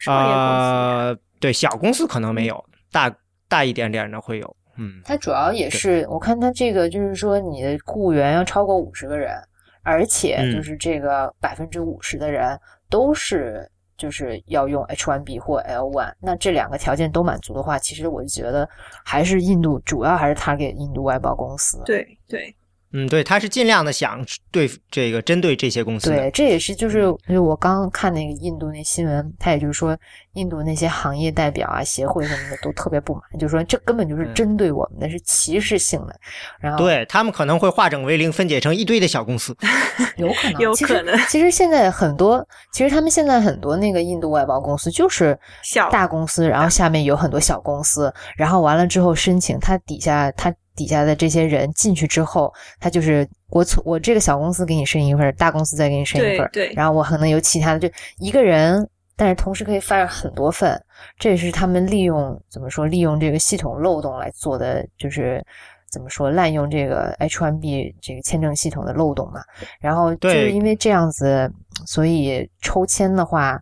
[0.07, 3.14] 啊，对，小公司可能没有，大
[3.47, 4.56] 大一点点的会有。
[4.77, 9.37] 嗯，它主要也是，我看它这个就是说，你的雇员要超过五十个人，
[9.83, 12.59] 而且就是这个百分之五十的人
[12.89, 18.68] 都是就是要用 H1B 或 L1，那这两个条件都满足的话，其实我就觉得
[19.05, 21.83] 还是印度主要还是他给印度外包公司。
[21.85, 22.55] 对对。
[22.97, 26.09] 嗯，对，他是尽量的想对这个针对这些公司。
[26.09, 29.94] 对，这也是就是就是我刚看那个印度那新闻，他也就是说，
[30.32, 36.18] 印度那些行业代表啊、协会什么的都特别不满，就说这根本就是针对我们的，是歧视性的。
[36.59, 39.55] 然后对他们可能会化整为零，分解成一堆的小公司，
[40.16, 41.14] 有可能， 有可能。
[41.28, 42.42] 其实现在很多，
[42.72, 50.55] 其实他们现在很多那个印度外包公司就是小大公司，然后下面有很多小公司，然后完了之后申请，他底下他。
[50.77, 60.81] 底下的这些人进去之后，他就是我从我这个小公司给你申一份，大公司再给你申一份，对，然后我可能有其他的，就一个人，但是同时可以发很多份，
[61.18, 65.45] 这也是他们利用怎么说利用这个系统漏洞来做的，就是
[65.91, 69.41] 怎么说滥用这个 H1B 这个签证系统的漏洞嘛。
[69.81, 71.51] 然后就是因为这样子，
[71.87, 73.59] 所以抽签的话。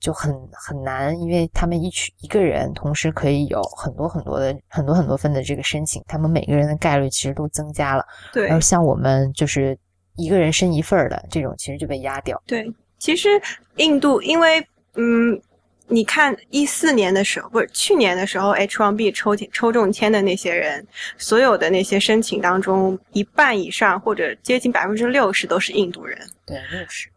[0.00, 8.04] 就很很难，因为他们一群一个人同时可以有很多很多的很多很多份的这个申请，他们每个人的概率其实都增加了。
[8.32, 9.76] 对，而像我们就是
[10.16, 12.40] 一个人申一份的这种，其实就被压掉。
[12.46, 13.28] 对，其实
[13.76, 15.40] 印度因为嗯，
[15.88, 20.86] 你看一四年的时候，不是去年的时候，H1B 抽抽中签的那些人，
[21.16, 26.18] 所有的那些申请当中，一半以上或者接近百分之六十都是印度人。
[26.46, 27.08] 对，六十。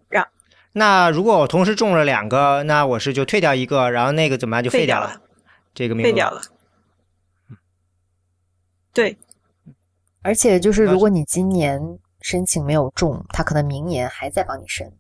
[0.74, 4.64] 那如果我同时中了两个，那我是就退掉一个，然后那个怎么办？
[4.64, 5.22] 就废掉了，
[5.74, 6.42] 这个名废掉了。
[8.94, 9.18] 对，
[10.22, 11.82] 而且就是如果你今年
[12.22, 14.92] 申请没有中，他可能明年还在帮你申。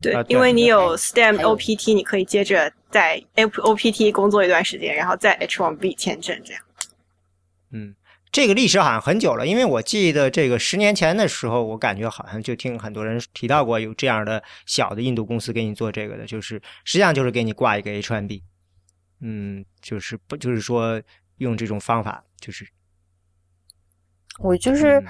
[0.00, 6.62] 对，因为你有 STEM OPT，你可以接着在 OPT 工作一段时间，然后再 H1B 签证这样。
[7.72, 7.94] 嗯。
[8.32, 18.42] 这个历史好像很久了，因为我记得这个十年前的时候，我感觉好像就听很多人提到过有这样的小的印度公司给你做这个的，就是实际上就是给你挂一个 H1B，
[19.20, 21.02] 嗯，就是不就是说
[21.38, 22.66] 用这种方法，就是
[24.38, 25.02] 我就是。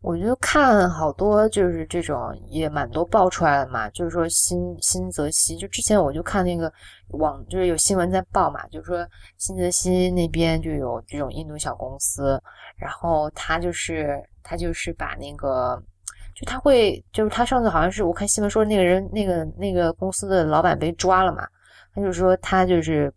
[0.00, 6.72] 我就看好多就是这种也蛮多爆出来的嘛，就是说新新泽西，就之前我就看那个
[7.08, 9.04] 网，就是有新闻在报嘛，就是说
[9.38, 12.40] 新泽西那边就有这种印度小公司，
[12.76, 15.82] 然后他就是他就是把那个，
[16.32, 21.44] 就他会就是他上次好像是我看新闻说那个人那个那个公司的老板被抓了嘛，
[21.92, 23.12] 他就说他就是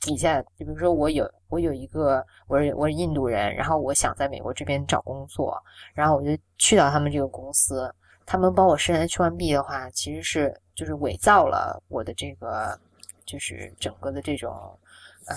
[0.00, 5.62] 底下，就比如说我有我有一个我是我是印度人，然后我想在美国这边找工作。
[5.92, 7.94] 然后我就去到他们这个公司，
[8.24, 12.74] 他们帮我申 H1B 的话，其实是就是伪造了我的这个，
[13.26, 14.50] 就是整个的这种，
[15.26, 15.36] 呃，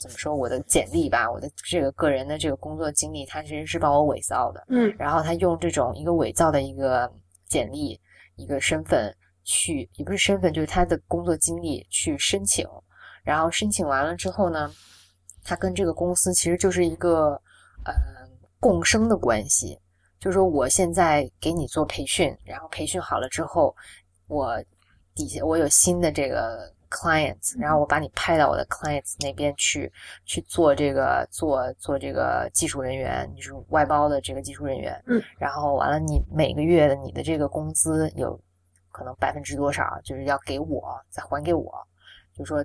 [0.00, 4.64] 怎么说我的简历吧，我的这个个人的这个工作经历，他其实是帮我伪造的。
[4.68, 7.12] 嗯然后他用这种一个伪造的一个
[7.48, 8.00] 简历、
[8.36, 12.64] 一个身份去，也不是身份，就是他的工作经历去申请。
[13.24, 14.72] 然后申请完了之后呢，
[15.42, 17.30] 他跟这个公司其实就是一个
[17.84, 17.92] 呃
[18.60, 19.78] 共生的关系，
[20.18, 23.74] 就是说我现在给你做培训，然后培训好了之后，
[24.28, 24.62] 我
[25.14, 29.90] 底下我有新的这个 clients，然后我把你派到我的 clients 那边去
[30.26, 38.38] 去做这个做做这个技术人员，就是外包的这个技术人员，嗯，然后完了你每个月的你的这个工资有
[38.92, 41.72] 可能百分之多少，就是要给我再还给我，
[42.36, 42.64] 就是说。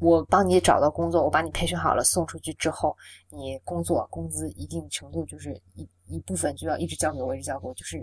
[0.00, 2.96] 我帮你找到工作，我把你培训好了，送出去之后，
[3.28, 7.98] 你工作工资一定程度就是一一部分就要一直交给我，一直交给我，就是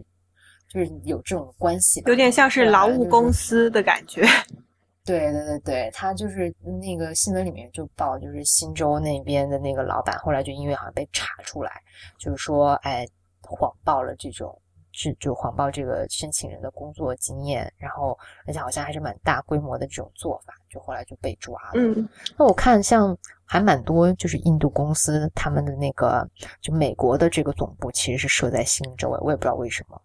[0.70, 4.24] 就是有这种关系吧，有点像是劳务公司的感觉。
[5.06, 11.72] 对对对对，他就是那个新闻里面就报，就是新州那边的那个老板，后来就因为好像被查出来，
[12.20, 13.08] 就是说，哎，
[13.42, 14.62] 谎报了这种，
[15.00, 18.18] 是就谎报这个申请人的工作经验，然后
[18.48, 21.72] 而且好像还是蛮大规模的这种做法，就后来就被抓了。
[21.76, 26.28] 嗯那我看像还蛮多，就是印度公司他们的那个，
[26.62, 30.02] 就美国的这个总部其实是设在新州，我也不知道为什么。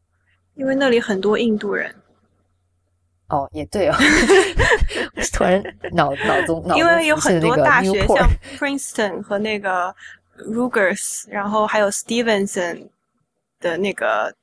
[0.55, 1.95] 因为那里很多印度人，
[3.29, 3.95] 哦，也对哦，
[5.33, 5.63] 突然
[5.93, 8.29] 脑脑中脑因为有很多大学像
[8.59, 9.95] Princeton 和那个
[10.37, 12.87] Rutgers，然后还有 Stevenson
[13.61, 14.35] 的那个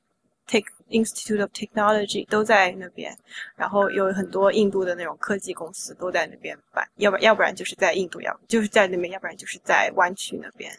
[0.50, 3.16] Tech Institute of Technology 都在那边，
[3.54, 10.72] 然后有很多印度的那种科技公司都在那边办，要不要不然就是在印度，要就是在那边，要不然就是在湾区那边。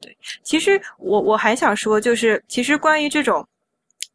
[0.00, 3.46] 对，其实我我还想说，就是其实关于这种。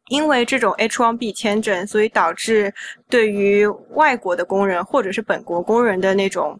[0.08, 2.72] 因为这种 H1B 签证，所以导致
[3.08, 6.56] 对于外国的工人或者是本国工人的那种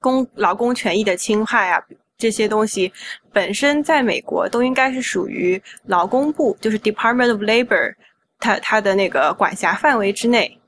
[0.00, 1.84] 工劳工权益的侵害啊，
[2.16, 2.92] 这些东西
[3.32, 7.94] 本身在美国都应该是属于劳工部，就是 Department of Labor，
[8.38, 10.58] 它它的那个管辖范围之内。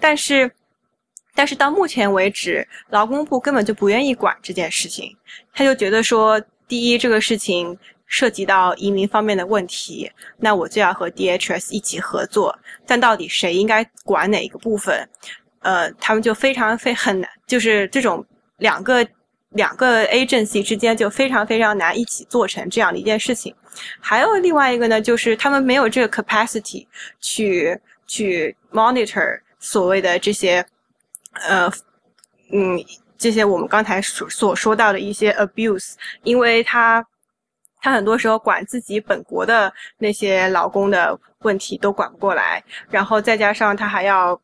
[0.00, 0.50] 但是，
[1.34, 5.16] 但是到目前为止，劳工部根本就不愿意管这件事情，
[5.52, 12.58] 他就觉得说，第一，这个事情涉及到移民方面的问题，那我就要和 DHS 一起合作。
[12.86, 15.08] 但到底谁应该管哪一个部分？
[15.60, 18.24] 呃，他们就非常非很难，就是这种
[18.58, 19.06] 两个
[19.56, 23.54] 两个 agency 之间就非常非常难一起做成这样的一件事情。
[24.00, 26.86] 还有另外一个呢，就是他们没有这个 capacity
[27.20, 30.64] 去去 monitor 所谓的这些
[31.48, 31.70] 呃
[32.52, 32.78] 嗯
[33.18, 37.04] 这些我们刚才所所说到的一些 abuse，因为他。
[37.78, 44.34] 他很多时候管自己本国的那些劳工的问题都管不过来，然后再加上他还要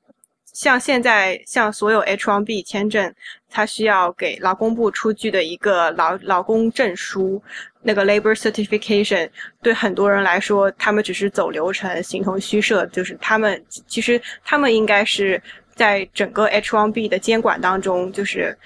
[0.53, 3.13] 像现在像所有 H1B 签证，
[3.49, 7.43] 他需要给劳工部出具的一个劳劳工证书，
[7.83, 9.29] 那个 Labor Certification，
[9.63, 15.43] 对很多人来说，他们只是走流程、形同虚设，就是他们其实他们应该是
[15.75, 18.57] 在整个 H1B 的监管当中，就是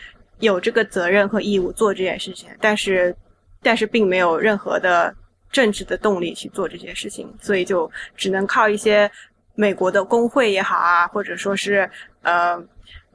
[0.41, 3.17] 有这个责任和义务做这件事情，但是。
[3.63, 5.13] 但是并没有任何的
[5.51, 9.11] 政治的动力去做这些事情，所以就只能靠一些
[9.57, 11.91] 美国的工会也好啊，或者说是
[12.23, 12.63] 呃，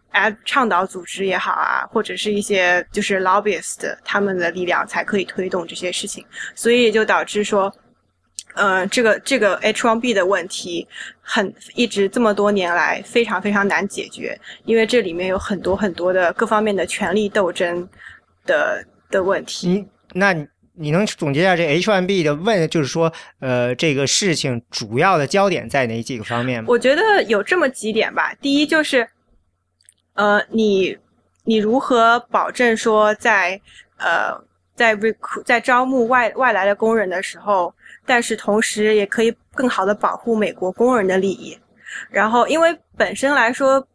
[0.09, 6.25] 哎倡导组织也好啊，或者是一些就是 lobbyist 他们的力量才可以推动这些事情，
[6.55, 7.73] 所以也就导致说，
[8.55, 10.85] 呃，这个这个 H1B 的问题
[11.21, 17.87] 很一直这么多年来非常非常难解决，因为这里面有很多很多的各方面的权力斗争
[18.45, 19.77] 的的问题。
[19.77, 20.47] 嗯，那
[20.81, 26.67] 你能总结一下这 H1B 的问，就是说，呃，这个事情主要的焦点在哪几个方面吗？
[26.69, 28.33] 我觉得有这么几点吧。
[28.41, 29.07] 第一就是，
[30.15, 30.97] 呃，你
[31.43, 33.61] 你如何保证说在
[33.97, 34.33] 呃
[34.75, 37.73] 在 recruit 在招募外外来的工人的时候，
[38.05, 41.57] 但是同时也可以更好的保护美国工人的利益。
[42.09, 43.85] 然后，因为本身来说，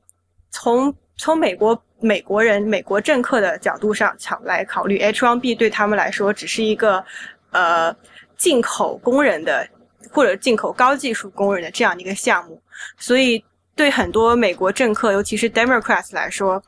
[0.51, 7.05] 从从美国美国人美国政客的角度上考来考虑，H1B 对他们来说只是一个
[7.51, 7.94] 呃
[8.36, 9.66] 进口工人的
[10.12, 12.61] 或者进口高技术工人的这样一个项目，
[12.99, 13.42] 所以
[13.74, 16.62] 对很多美国政客，尤其是 Democrats 来说，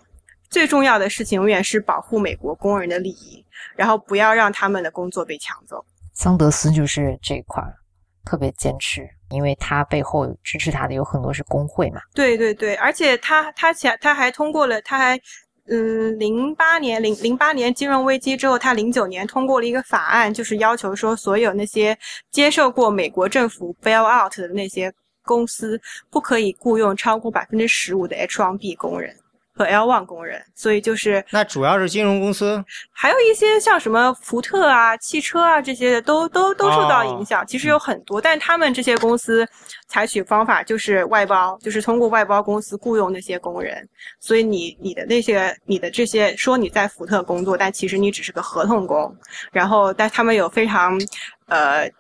[0.49, 3.45] 最重要的事情永远是保护美国工人的利益，
[3.77, 5.85] 然后不要让他们的工作被抢走。
[6.15, 7.63] 桑德斯就是这一块
[8.25, 12.01] 特别坚持，因为他背后支持他的有很多是工会嘛。
[12.15, 15.21] 对对对，而且他他前他还通过了，他还
[15.71, 21.97] 嗯，零八年零零八年金融危机之后，他零九年通过了一个法案，就是要求说，所有那些
[22.31, 24.91] 接受过美国政府 bail out 的那些
[25.25, 25.79] 公司，
[26.11, 29.15] 不可以雇佣超过百分之十五的 H1B 工人
[29.59, 30.41] 和 Lone 工人。
[30.55, 37.47] 所以就是那主要是金融公司，还有一些像什么福特啊、汽车啊这些的，都都都受到影响。
[37.47, 39.47] 其实有很多，但他们这些公司
[39.89, 43.87] 采取方法就是外包，就是通过外包公司雇佣那些工人。
[44.21, 49.15] 所以你你的那些你的这些说你在福特工作，但其实你只是个合同工。
[49.51, 51.01] 然后，但他们有非常
[51.47, 51.91] 呃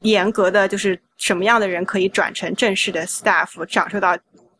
[0.00, 4.16] 严格的，就是什么样的人可以转成正式的 staff，享受到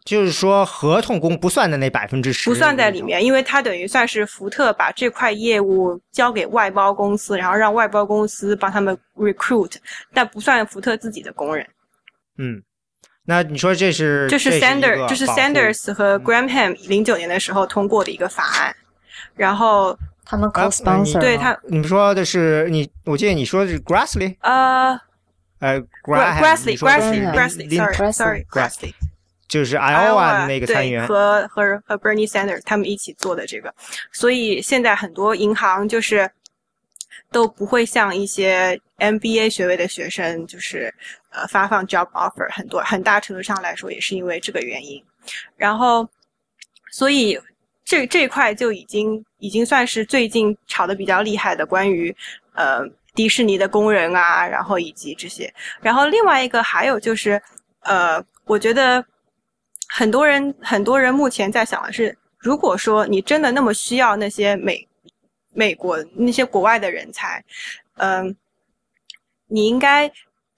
[0.07, 3.03] 就是说合同工不算的那百分之十，不算在里。
[3.03, 9.75] 面，因为它等于算是福特把这块业务交给外包公司，然后让外包公司帮他们 recruit，
[10.15, 11.67] 但不算福特自己的工人。
[12.39, 12.63] 嗯，
[13.25, 18.75] 那你说这是这是 Sanders，这是 Sanders 和 Graham 零九年的时候通过的一个法案，
[19.35, 24.99] 然后他们啊 co-sponsor 吗对他你们说的是你，我记得你说的是 Grassley，呃
[25.59, 28.95] 呃 Gra- Graham，Grassley 你说的是 Grassley Graham Grassley Lin- sorry sorry Grassley Grassley
[29.57, 33.75] 就是 Iowa 的那个参议员，和和和 Bernie Sanders 他们一起做的这个，
[34.13, 36.31] 所以现在很多银行就是
[37.33, 40.93] 都不会向一些 MBA 学位的学生就是
[41.31, 45.03] 呃发放 job offer，很多很大程度上来说也是因为这个原因，
[45.57, 46.07] 然后
[46.91, 47.41] 所以
[47.83, 52.15] 这这一块就已经已经算是最近炒的比较厉害的关于
[52.55, 55.51] 呃迪士尼的工人啊，然后以及这些，
[55.81, 57.41] 然后另外一个还有就是
[57.81, 59.03] 呃，我觉得
[59.99, 64.87] 很多人很多人目前在想的是，如果说你真的那么需要那些美
[65.55, 67.43] 美国那些国外的人才，
[67.97, 68.37] 嗯、
[69.47, 70.07] 你应该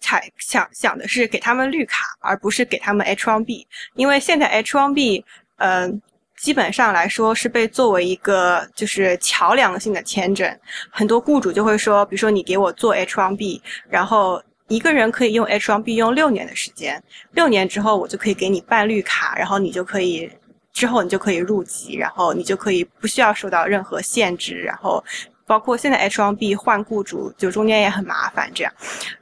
[0.00, 3.64] 采想想的是给他们绿卡，而不是给他们 H1B，
[3.94, 5.22] 因为现在 H1B，
[5.58, 6.02] 嗯、
[6.36, 10.58] 基本上来说是被作为一个就是桥梁性的签证，
[10.90, 17.02] 很多雇主就会说，比如说你给我做 H1B，然后一个人可以用 H1B 用六年的时间，
[17.32, 20.30] 六年之后我就可以给你办绿卡，然后你就可以
[20.72, 25.02] 之后你就可以入籍，然后你就可以不需要受到任何限制，然后
[25.46, 28.72] 包括现在 H1B 换雇主就中间也很麻烦这样，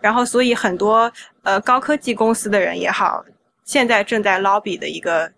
[0.00, 1.10] 然后所以很多
[1.42, 3.24] 呃高科技公司的人也好，
[3.64, 5.32] 现在正在 lobby 的一个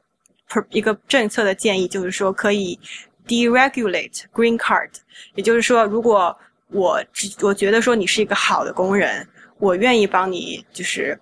[0.71, 2.79] 一个政策的建议就是说可以
[3.27, 4.89] deregulate green card，
[5.35, 6.35] 也就是说如果
[6.71, 9.29] 我只我觉得说你是一个好的工人，
[9.59, 11.19] 我愿意帮你就是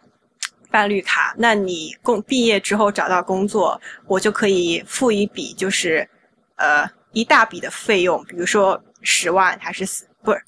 [0.70, 6.08] 办绿卡，那你工毕业之后找到工作，我就可以付一笔就是
[6.56, 10.42] 呃一大笔的费用，比如说十万还是四不是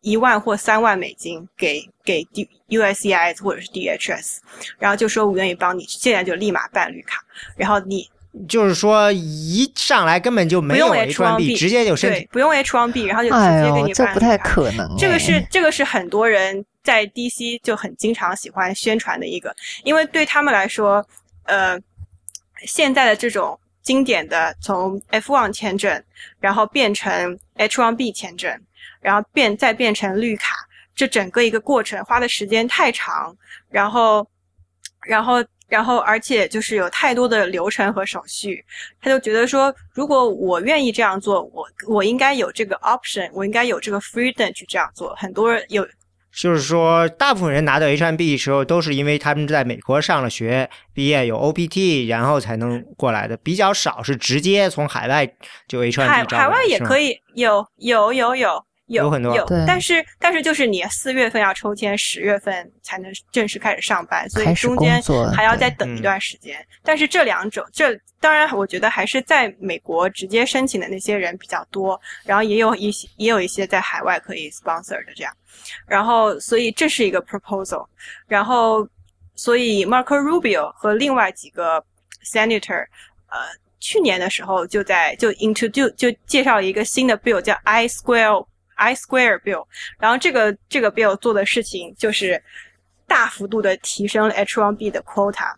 [0.00, 4.38] 一万或三万美金给给 D USCIS 或者是 DHS，
[4.78, 7.20] 然后就说我愿意帮你，现在就立马办绿卡，
[7.56, 8.08] 然后你
[8.48, 12.22] 就是说一上来根本就没有不用 H1B 直接就申请。
[12.22, 14.38] 对不用 H1B，然后就直接给你，办这不太。
[14.38, 14.96] 可能哎。
[14.98, 19.54] 这个是这个是很多人在 DC 就很经常喜欢宣传的一个，
[19.84, 21.04] 因为对他们来说，
[21.44, 21.78] 呃，
[22.66, 26.02] 现在的这种经典的从 F1 签证，
[26.38, 28.60] 然后变成 H1B 签证，
[29.00, 30.54] 然后变再变成绿卡，
[30.94, 33.36] 这整个一个过程花的时间太长，
[33.68, 34.26] 然后，
[35.06, 35.44] 然后。
[35.70, 38.64] 然后，而且就是有太多的流程和手续，
[39.00, 45.14] 他就觉得说，如果我愿意这样做，我我应该有这个 option，我应该有这个 freedom 去这样做。
[45.14, 45.86] 很多人有
[46.32, 53.36] 就是说，大部分人拿到 H1B 的时候，都是因为他们在美国上了学，毕业有 OPT，然后才能过来的。
[53.36, 55.26] 比较少是直接从海外
[55.66, 57.10] 就 H1B 海海外也可以。
[57.10, 59.34] 以有有有有有有很多。
[59.34, 59.44] 有。
[59.46, 65.00] 对，但是但是就是你四月份要抽签，十月份才能正式开始上班，所以中间
[65.34, 66.64] 还要再等一段时间。
[66.82, 75.32] 但是这两种，这当然我觉得还是在美国直接申请的那些人比较多，然后也有一些也有一些在海外可以 sponsor 的这样，
[75.86, 77.86] 然后所以这是一个 proposal，
[78.26, 78.86] 然后
[79.34, 81.82] 所以 Marco Rubio 和另外几个
[82.32, 82.84] senator，
[83.28, 83.38] 呃。
[83.82, 88.46] 去年的时候就在就 introduce 就介绍了一个新的 bill 叫 I Square
[88.80, 89.66] I Square Bill，
[89.98, 92.42] 然后这个这个 bill 做的事情就是
[93.06, 95.52] 大幅度的提升了 H1B 的 quota，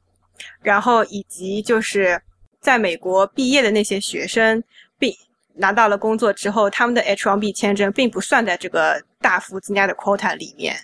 [0.60, 2.20] 然后以及就是
[2.60, 4.62] 在美国毕业的那些学生，
[4.98, 5.14] 并
[5.54, 10.76] 拿到了工作之后，他们的 H1B 签证并不算在这个大幅增加的 quota 里面。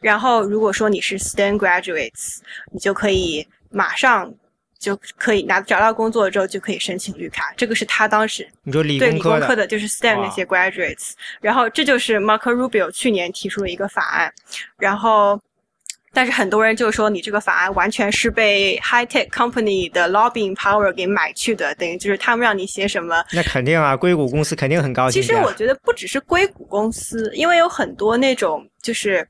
[0.00, 2.38] 然后如果说你是 STEM graduates，
[2.72, 4.34] 你就可以马上。
[4.78, 14.32] 就可以拿找到工作之后就可以申请绿卡，这个是他当时你说理对理工科的就是 STEM 那些 graduates，然后这就是 Marco Rubio 去年提出的一个法案，
[14.78, 15.40] 然后
[16.12, 25.20] 但是很多人就说你这个法案完全是被 high tech company 的 lobbying power 给买去的，等于就是他们让你写什么，那肯定啊，硅谷公司肯定很高兴。
[25.20, 29.28] 其实我觉得不只是硅谷公司，因为有很多那种就是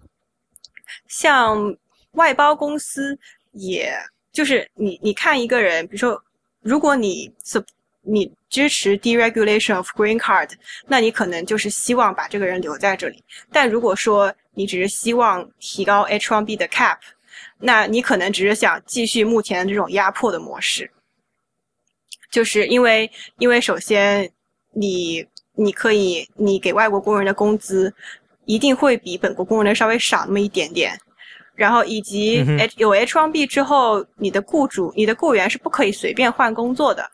[1.06, 1.74] 像
[2.12, 3.18] 外包公司
[3.52, 3.94] 也。
[4.38, 6.22] 就是你，你看一个人，比如说，
[6.60, 7.60] 如果你是
[8.02, 10.48] 你支持 deregulation of green card，
[10.86, 13.20] 那你可能就是希望把这个人留在这里。
[13.50, 16.98] 但如果说你只是希望提高 H1B 的 cap，
[17.58, 20.88] 那你可能只是想继续目前这种压迫的模式。
[22.30, 23.10] 就是因为，
[23.40, 24.30] 因为首先
[24.72, 27.92] 你你可以，你给外国工人的工资
[28.44, 30.96] 一定会比本国工人的稍微少那么一点点。
[31.58, 37.04] 然后以及 H 有 H1B 之后，你的雇主、你的雇员是不可以随便换工作的，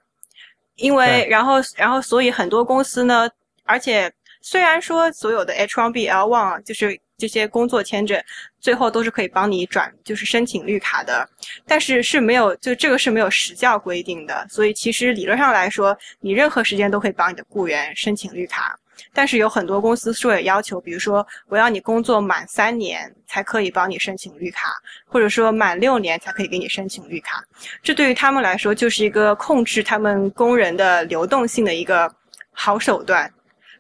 [0.77, 3.27] 因为然后然后所以很多公司呢，
[3.65, 8.23] 而且虽然说所有的 H1B L1 就是这些工作签证，
[8.61, 11.27] 最后都是可以帮你转就是申请绿卡的，
[11.67, 18.79] 但是是没有就这个是没有时效规定的，所以其实理论上来说，你任何时间都可以帮你的雇员申请绿卡。
[19.13, 24.75] 但是有很多公司是有要求，比如说我要你工作满三年才可以帮你申请绿卡，
[25.07, 27.43] 或者说满六年才可以给你申请绿卡。
[27.83, 32.13] 这对于他们来说就是一个控制他们工人的流动性的一个
[32.53, 33.33] 好手段。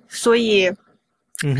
[0.08, 0.72] 所以，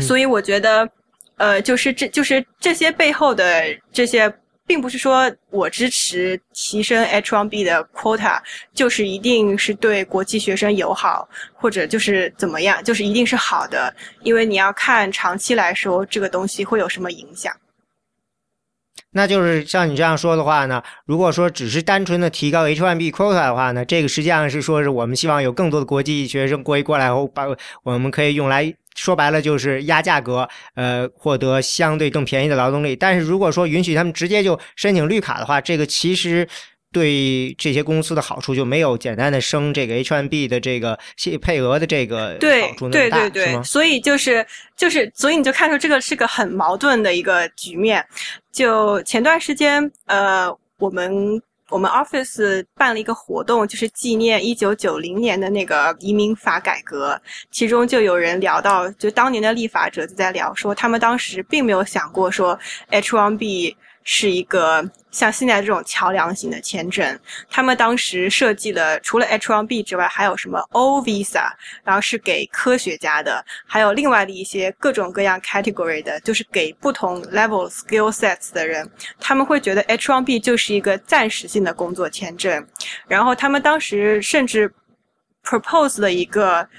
[0.01, 0.89] 所以我觉得，
[1.37, 4.33] 呃，就是这就是这些背后的这些。
[4.67, 8.39] 并不是说我支持提升 H1B 的 quota，
[8.73, 13.93] 就是一定是对国际学生友好，或者就是怎么样，就是一定是好的。
[14.23, 17.55] 因为你要看长期来说，这个东西会有什么影响。
[19.11, 27.45] 那就是像你这样说的话呢，如果说只是单纯的提高 H1B quota 的话呢，这个实际上是说是我们希望有更多的国际学生过一过来后，把
[27.83, 28.75] 我们可以用来。
[28.95, 32.95] 说白了就是压价格，呃，获得相对更便宜的劳动力。
[32.95, 36.47] 但是如果说允许他们直接就申请绿卡的话，这个其实
[36.91, 40.97] 对这些公司的好处就没有简单的升这个 H1B 的这个
[41.41, 42.39] 配额的这个
[42.69, 43.63] 好处那么大，是吗？
[43.63, 48.03] 所以就是就是，所以你就看出这个是个很矛盾的一个局面。
[48.51, 51.41] 就前段时间，呃，我们。
[51.75, 57.21] 我们 office 办了一个活动，就是纪念一九九零年的那个移民法改革。
[57.51, 62.57] 其中就有人聊到，就当年的立法者就在聊说，他们当时并没有想过说
[62.91, 63.75] H1B。
[64.07, 71.51] 是一个像现在这种桥梁型的签证，他们当时设计了除了 H1B 之外，还有什么 O Visa，
[71.83, 78.87] 然后是给科学家的，还有另外的一些各种各样 category 的，就是给不同 level skill sets 的人，
[79.19, 82.65] 他们会觉得 H1B 就是一个暂时性的工作签证，
[83.07, 84.71] 然后他们当时甚至
[85.43, 86.69] propose 了一个。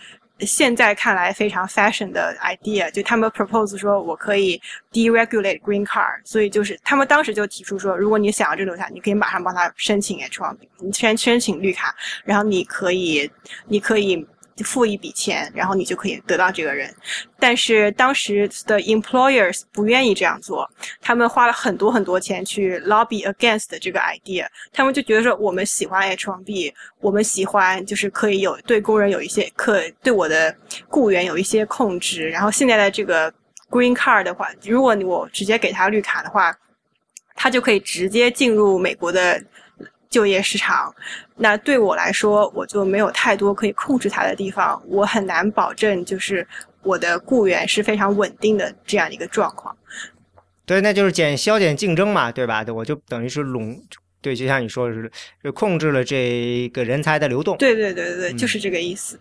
[0.41, 4.61] 现在看来非常 fashion 的 idea，就他们 propose 说我可以
[4.93, 13.31] deregulate green car，所以就是他们当时就提出说，如果你想要这留下，你可以马上帮他申请 H1B，你先申请绿卡，然后你可以，
[13.67, 14.27] 你可以。
[14.65, 16.95] 付一笔钱，然后你就可以得到这个人。
[17.39, 20.69] 但是当时的 employers 不愿意这样做，
[21.01, 24.47] 他们花了很多很多钱去 lobby against 这个 idea。
[24.73, 30.55] 他们就觉得说，我们喜欢 H1B，我们喜欢就是可以有对工人有一些可对我的
[30.89, 32.29] 雇员有一些控制。
[32.29, 33.33] 然后现在的这个
[33.71, 36.57] green card 的话，如果我直接给他绿卡的话，
[37.35, 39.43] 他就可以直接进入美国的。
[40.17, 40.91] 就业市场，
[41.37, 46.49] 那对我来说，我就没有太多可以控制它的地方，我很难保证就是
[46.83, 49.77] 我的雇员是非常稳定的这样的一个状况。
[50.65, 52.65] 对，那就是减消减竞争嘛，对吧？
[52.65, 53.79] 对，我就等于是垄，
[54.23, 55.13] 对，就像你说的是，
[55.45, 57.59] 就控制了这个人才的流动。
[57.59, 59.21] 对对对对对，就是这个意思。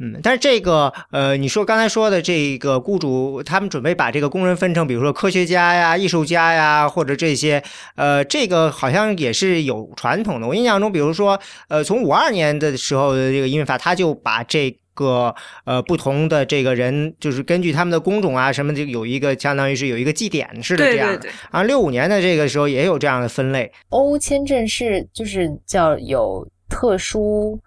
[0.00, 7.62] 嗯，但是这个呃，你说刚才说的这个雇主，他们准备把这个工人分成，比如说科学家呀、艺术家呀，或者这些，
[7.96, 10.46] 呃，这个好像也是有传统的。
[10.46, 15.34] 我印象中，比如说，呃，从五二年的时候的这个移民法，他就把这个
[15.64, 21.08] 呃不同的这个人，就是根据他们的工种啊什么，就有一个相当于是有一个绩点似的这样。
[21.08, 21.30] 对对对。
[21.50, 23.72] 啊，六五年的这个时候也有这样的分类。
[23.88, 27.60] 欧签证是就是叫有特殊。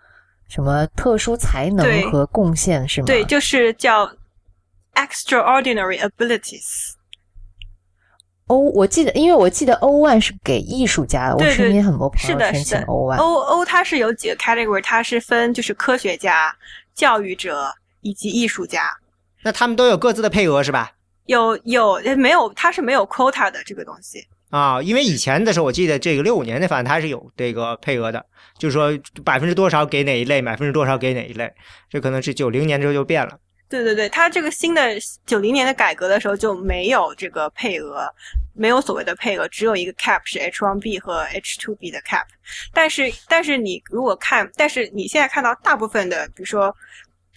[0.52, 3.06] 什么特殊才能和贡献是吗？
[3.08, 4.12] 对，就是叫
[4.96, 6.92] extraordinary abilities。
[8.48, 12.92] O，我记得，因为我记得 O one 是给艺术家的，我身边很多朋是的，友申请是的。
[12.92, 13.16] O one。
[13.16, 16.54] O O 它是有几个 category，它是分就是科学家、
[16.94, 18.94] 教育者以及艺术家。
[19.44, 20.92] 那他们都有各自的配额是吧？
[21.28, 22.52] 有有呃没有？
[22.56, 24.28] 它是没有 quota 的这个东西。
[24.52, 28.24] 啊，因为以前的时候，我记得这个六五年的反正它是有这个配额的，
[28.60, 28.92] 就是说
[29.24, 31.52] 百分之多少给哪一类，百分之多少给哪一类，
[31.90, 33.40] 这可能是九零年之后就变了。
[33.70, 34.82] 对对对，它这个新的
[35.26, 38.06] 九零年的改革的时候就没有这个配额，
[38.54, 42.26] 没有所谓的配额，只有一个 cap 是 H1B 和 H2B 的 cap。
[42.74, 46.76] 但是但是你如果看，但是你现在看到大部分的，比如说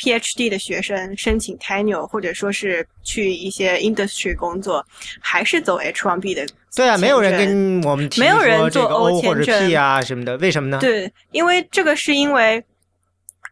[0.00, 4.84] PhD 的学生申请 tenure，或者说是去一些 industry 工作，
[5.20, 6.46] 还是走 H1B 的。
[6.74, 10.78] 对啊，没有人跟我们提没有人做说这个 O 或者 P 啊什么的，为什么呢？
[10.80, 12.62] 对，因为这个是因为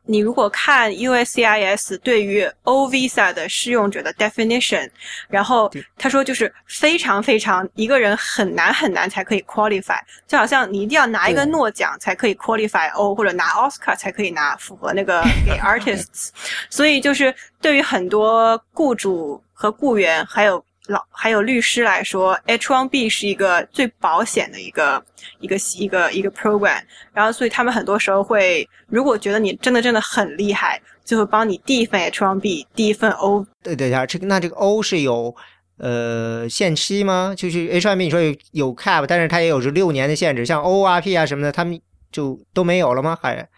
[0.04, 4.90] 你如果看 USCIS 对于 O visa 的适用者的 definition，
[5.28, 16.30] 然后他说就是非常非常一个人很难很难才可以 qualify，就好像你一定要拿一个诺奖才可以 qualify O，或者拿 Oscar 才可以拿符合那个 给 artists，
[16.68, 20.64] 所以就是对于很多雇主和雇员还有。
[20.88, 25.02] 老还有律师来说，H1B 是一个最保险的一个
[25.38, 26.80] 一个一个一个 program，
[27.12, 33.46] 然后所以他们很多时候会，如果觉得你真的真的很厉害，就会帮你递一份 H1B，递一份 O。
[33.62, 35.34] 对对下，这个那这个 O 是有
[35.78, 37.32] 呃限期吗？
[37.36, 41.80] 就是 H1B 你说有有 cap，但是它也有是六年的限制，像 O R P 啊什么的，他们
[42.10, 43.16] 就都没有了吗？
[43.22, 43.48] 还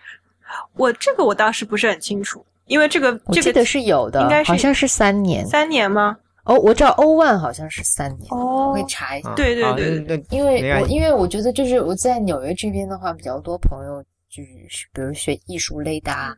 [0.74, 5.46] 我这个我倒是不是很清楚，因为这个这个我记得是有的，应该是好像是三年。
[5.46, 6.18] 三年吗？
[6.44, 9.34] 哦，我知道 O one 好像是三年，哦我会查一下。
[9.34, 16.36] 对对对对对因为我因为我觉得就是我在纽约这边的话，比较多朋友就是比如学艺术类的啊，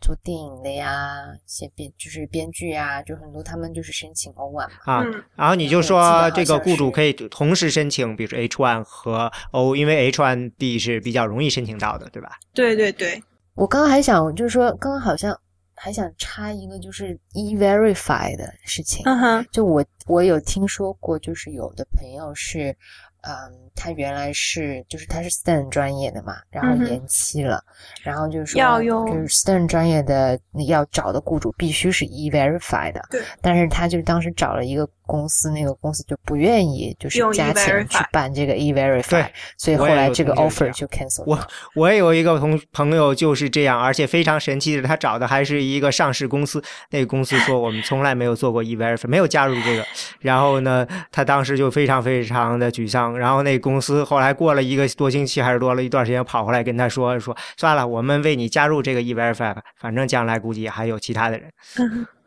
[0.00, 4.74] 做电影的呀，写编就是编剧啊，就很多他们就是申请 O one 嘛。
[4.84, 12.38] 啊，嗯然后你就说这个雇主可以同时申请，比如说 H one 和 O，因为 H one B 是比较容易申请到的，对吧？
[12.54, 13.22] 对对对，
[13.54, 15.38] 我刚刚还想就是说，刚刚好像
[15.74, 19.02] 还想插一个就是 E Verify 的事情。
[19.06, 22.76] 嗯哼，就我我有听说过，就是有的朋友是，
[23.22, 23.32] 嗯，
[23.74, 27.62] 他原来是就是他是 STEM 专业的嘛，然后延期了，
[28.02, 39.26] 然后就是说要用就是 STEM 专业的你要找的雇主必须是 E Verify 的，对，但是他就当时找了一个公司，那个公司就不愿意就是加钱去办这个 e verify，
[39.56, 41.38] 所以后来这个 offer 就 cancel 我。
[41.74, 46.62] 我也有一个同朋友就是这样，而且非常神奇的，他找的还是一个上市公司。
[46.90, 49.84] 那个公司说我们从来没有做过 e-verify，没有加入这个。
[50.20, 53.18] 然后呢，他当时就非常非常的沮丧。
[53.18, 61.52] 然后那公司后来过了一个多星期，还是多了一段时间，跑回来跟他说说算了，我们为你加入这个 e-verify 吧，反正将来估计还有其他的人。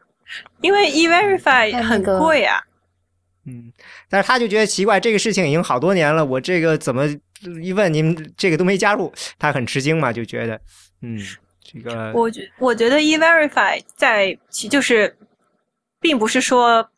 [0.62, 2.62] 因为 E Verify 很贵啊。
[3.48, 3.72] 嗯，
[4.10, 7.06] 但是他就觉得奇怪，这个事情已经好多年了，我这个怎么
[7.62, 10.60] 一问你们这个都没加入，他很吃惊嘛，就觉得
[11.02, 11.20] 嗯，
[11.62, 15.16] 这个我觉我觉得 E Verify 在其就是，
[16.00, 16.90] 并不是说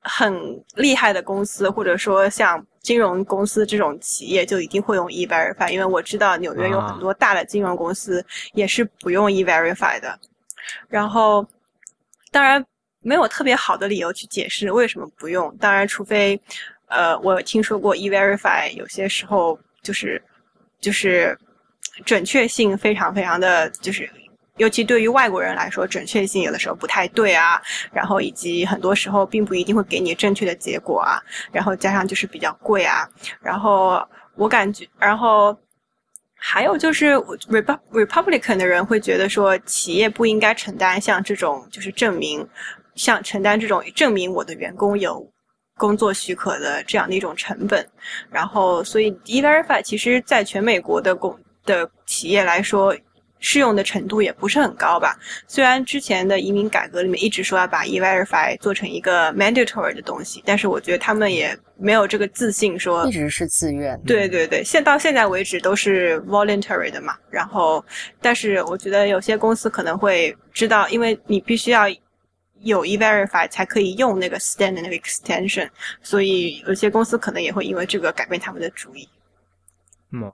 [0.00, 10.16] 很厉害的公司，或者说像金融公司这种企业就一定会用 E Verify，因为我知道纽约有啊很多大的金融公司也是不用 E Verify 的。
[10.88, 11.44] 然后，
[12.30, 12.64] 当然
[13.06, 15.56] 没有特别好的理由去解释为什么不用。
[15.58, 16.40] 当然，除非
[16.88, 20.20] 呃，我听说过 E Verify 有些时候就是
[20.80, 21.38] 就是
[22.04, 24.10] 准确性非常非常的就是。
[24.58, 27.60] 尤其对于外国人来说，准确性有的时候不太对啊，
[27.92, 31.20] 然后以及很多时候并不一定会给你正确的结果啊，
[31.52, 33.06] 然后加上就是比较贵啊，
[33.42, 34.02] 然后
[34.34, 35.54] 我感觉，然后
[36.34, 37.16] 还有就是
[37.92, 42.48] Republican 的人会觉得说，企业不应该承担像这种就是证明，
[42.96, 45.24] 像承担这种证明我的员工有
[45.78, 47.86] 工作许可的这样的一种成本，
[48.30, 52.96] 然后所以 E-Verify 其实在全美国的公的企业来说。
[53.38, 55.14] 适用的程度也不是很高吧。
[55.46, 64.00] 虽然之前的移民改革里面一直说要把 E-Verify 做成一个 mandatory 的东西，但是我觉得他们也没有这个自信说一直是自愿。
[64.06, 67.14] 对对对，现到现在为止都是 voluntary 的嘛。
[67.30, 67.84] 然后，
[68.22, 71.82] 但是我觉得有些公司可能会知道，因为你必须要
[72.66, 75.68] 有 E-Verify 才可以用那个 Stand 的那个 extension，
[76.02, 79.08] 所以有些公司可能也会因为这个改变他们的主意。
[80.12, 80.30] 嗯，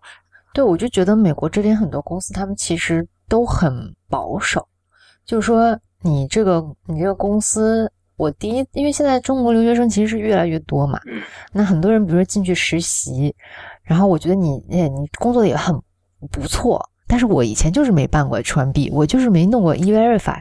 [0.52, 4.66] 对，我就觉得美国这边很多公司，他们其实都很保守，
[5.24, 11.00] 就是说你这个你这个公司，我第一，因为现在中国留学生其实是越来越多嘛，
[11.52, 13.34] 那很多人比如说进去实习，
[13.82, 15.74] 然后我觉得你，哎，你工作的也很
[16.30, 20.38] 不错，但是我以前就是没办过 H1B，我就是没弄过 E-Verify，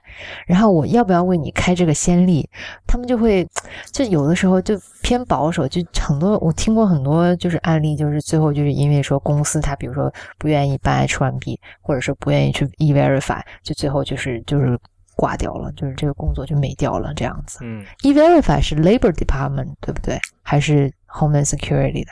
[0.48, 2.50] 然后我要不要为你开这个先例？
[2.88, 3.46] 他们就会
[3.92, 14.80] 就有的时候就偏保守，就很多我听过很多就是案例，就是最后就是因为说公司他比如说不愿意办 H1B，或者是不愿意去 E-Verify，就最后就是就是
[15.18, 17.60] 挂掉了，就是这个工作就没掉了这样子。
[17.64, 20.18] 嗯，E-Verify 是 Labor Department 对不对？
[20.42, 22.12] 还是 Homeland Security 的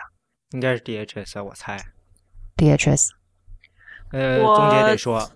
[0.52, 1.78] 应该是 DHS，啊我猜。
[2.58, 3.12] DHS？
[4.12, 5.30] 呃，中介得说，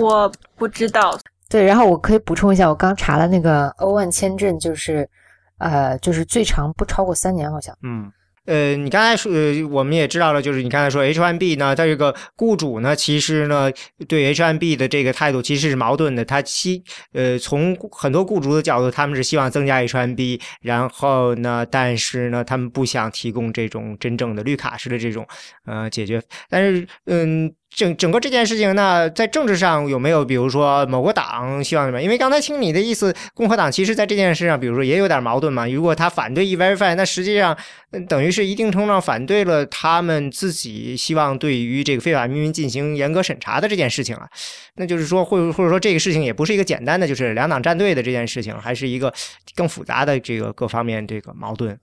[0.00, 1.18] 我不知道，
[1.48, 5.08] 对，然后我可以补充一下，我刚查了那个欧万签证，就是
[5.58, 7.76] 呃，就是最长不超过三年，好像。
[7.82, 8.10] 嗯。
[8.46, 13.70] 呃，你刚才说，呃，我们也知道了，就是你刚才说 H1B 呢，它这个雇主呢，其实呢，
[14.08, 16.24] 对 H1B 的这个态度其实是矛盾的。
[16.24, 25.24] 他希，呃，从很多雇主的角度，他们是希望增加 H1B，然后呢，但是呢，他们不想提供这种真正的绿卡式的这种
[25.66, 26.20] 呃解决。
[26.48, 32.02] 但是，嗯，整整个这件事情那，在政治上有没有，比如说某个党希望什么？
[32.02, 35.66] 因为刚才听你的意思，共和党其实在这件事上，比如说也有点矛盾嘛。
[35.68, 37.56] 如果他反对 E-Verify，那实际上、
[38.08, 44.28] 等于是一定程度上反对了他们自己希望对于这个非法移民进行严格审查的这件事情啊。
[44.74, 49.14] 那就是说，或或者说这个事情也不是一个简单的就是两党站队的这件事情，还是一个
[49.54, 51.78] 更复杂的这个各方面这个矛盾。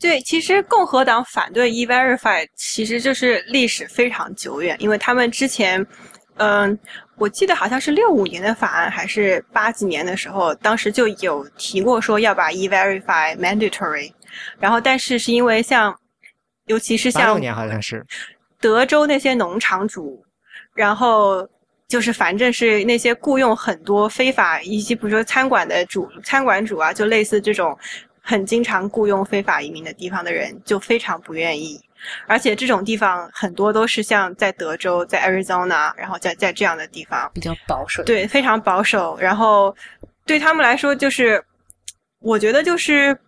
[0.00, 5.84] 对，其实共和党反对 E-Verify 其实就是历史非常久远，因为他们之前，
[6.36, 6.78] 嗯、
[7.16, 14.12] 我记得好像是六五年的法案还是八几年的时候，当时就有提过说要把 E-Verify mandatory，
[14.60, 15.92] 然后但是是因为像，
[16.66, 18.06] 尤其是像八六年好像是，
[18.60, 20.24] 德州那些农场主，
[20.74, 21.44] 然后
[21.88, 27.76] 就是反正是那些雇佣很多非法，以及比如说餐馆的主、餐馆主啊，就类似这种
[28.28, 31.80] 很经常雇佣非法移民的地方的人，就非常不愿意。
[32.26, 38.04] 而且这种地方很多都是像在德州、在 Arizona，然后在在这样的地方，比较保守。
[38.04, 39.16] 对，非常保守。
[39.18, 39.74] 然后
[40.26, 41.42] 对他们来说，就是
[42.20, 43.18] 我觉得就是，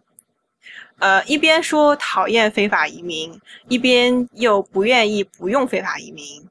[0.99, 6.47] 呃，一边说讨厌非法移民，一边又不愿意不用非法移民，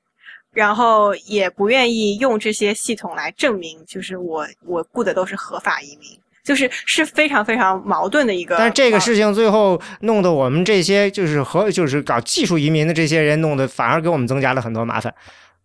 [0.52, 6.20] 然后也不愿意用这些系统来证明，就是我我雇的都是合法移民。
[6.50, 15.14] 就是是非常非常矛盾的一个，但是这个呃事情最后弄得我们这些就是和就是搞技术移民的这些人弄得反而给我们增加了很多麻烦。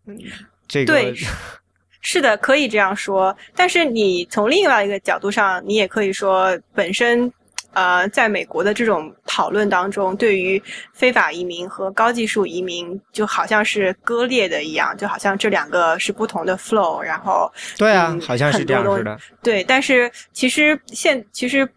[0.06, 0.14] 嗯，
[0.68, 1.14] 这个对
[2.02, 3.34] 是的，可以这样说。
[3.56, 7.32] 但是你从另外一个角度上，你也可以说，本身，
[7.74, 10.62] 呃，在美国的这种讨论当中，对于
[10.92, 17.00] 非法移民和高技术移民，就好像是割裂的一样，就好像这两个是不同的 flow。
[17.00, 19.18] 然后，对啊，嗯好像是这样似的。
[19.42, 21.68] 对，但是其实现其实。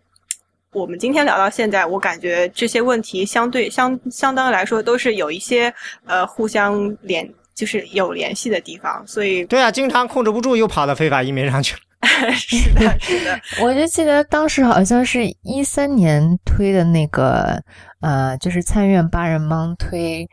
[0.74, 5.74] 我们今天聊到现在，我感觉这些问题相对相相当来说都是有一些
[6.06, 11.80] 呃互相联，就是有联系的地方，所以对啊，经常控制不住又跑到非法移民上去了。
[12.38, 17.62] 是的，是的， 我就记得当时好像是一三年推的那个，
[18.02, 20.28] 呃，就是参院八人帮推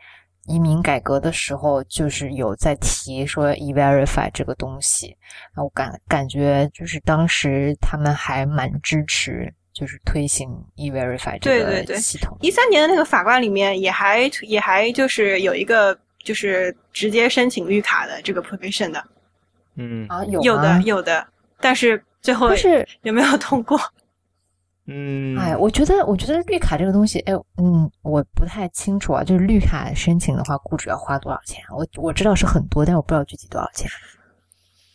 [0.45, 5.17] 移民改革的时候，就是有在提说 E-Verify 这个东西，
[5.55, 12.37] 然后感感觉就是当时他们还蛮支持，就是推行 E-Verify 这对对对个系统。
[12.41, 19.03] 一三年的那个法官里面也还也还就是有一个就是直接申请绿卡的这个 provision 的，
[19.77, 20.05] 嗯。
[20.07, 21.25] 啊，有有的有的，
[21.65, 23.75] 但是最后但是有没有通过？
[24.85, 29.23] 嗯，哎，我觉得，我觉得绿卡这个东西，哎，嗯，我不太清楚啊。
[29.23, 31.63] 就是绿卡申请的话，雇主要花多少钱？
[31.71, 33.89] 我我知道是很多，但我不知道具体多少钱。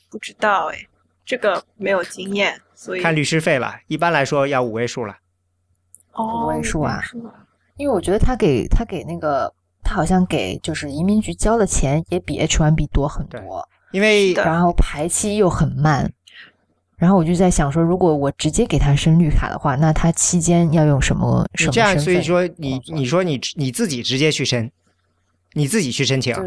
[0.09, 0.79] 不知道哎，
[1.25, 5.17] 这个没有经验，所以看律师费了，一般来说要五位数了。
[6.13, 7.35] 哦五位数啊五位数啊
[7.79, 9.53] 因为我觉得他给他给那个
[9.83, 16.13] 他好像给就是移民局交的钱也比 H1B 多很多，因为然后排期又很慢。
[17.01, 24.71] 然后我就在想说，如果我直接给他申绿卡的话，那他期间要用什么什么你这样，所以说你你说你你自己直接去申，
[25.55, 26.43] 你自己去申请，就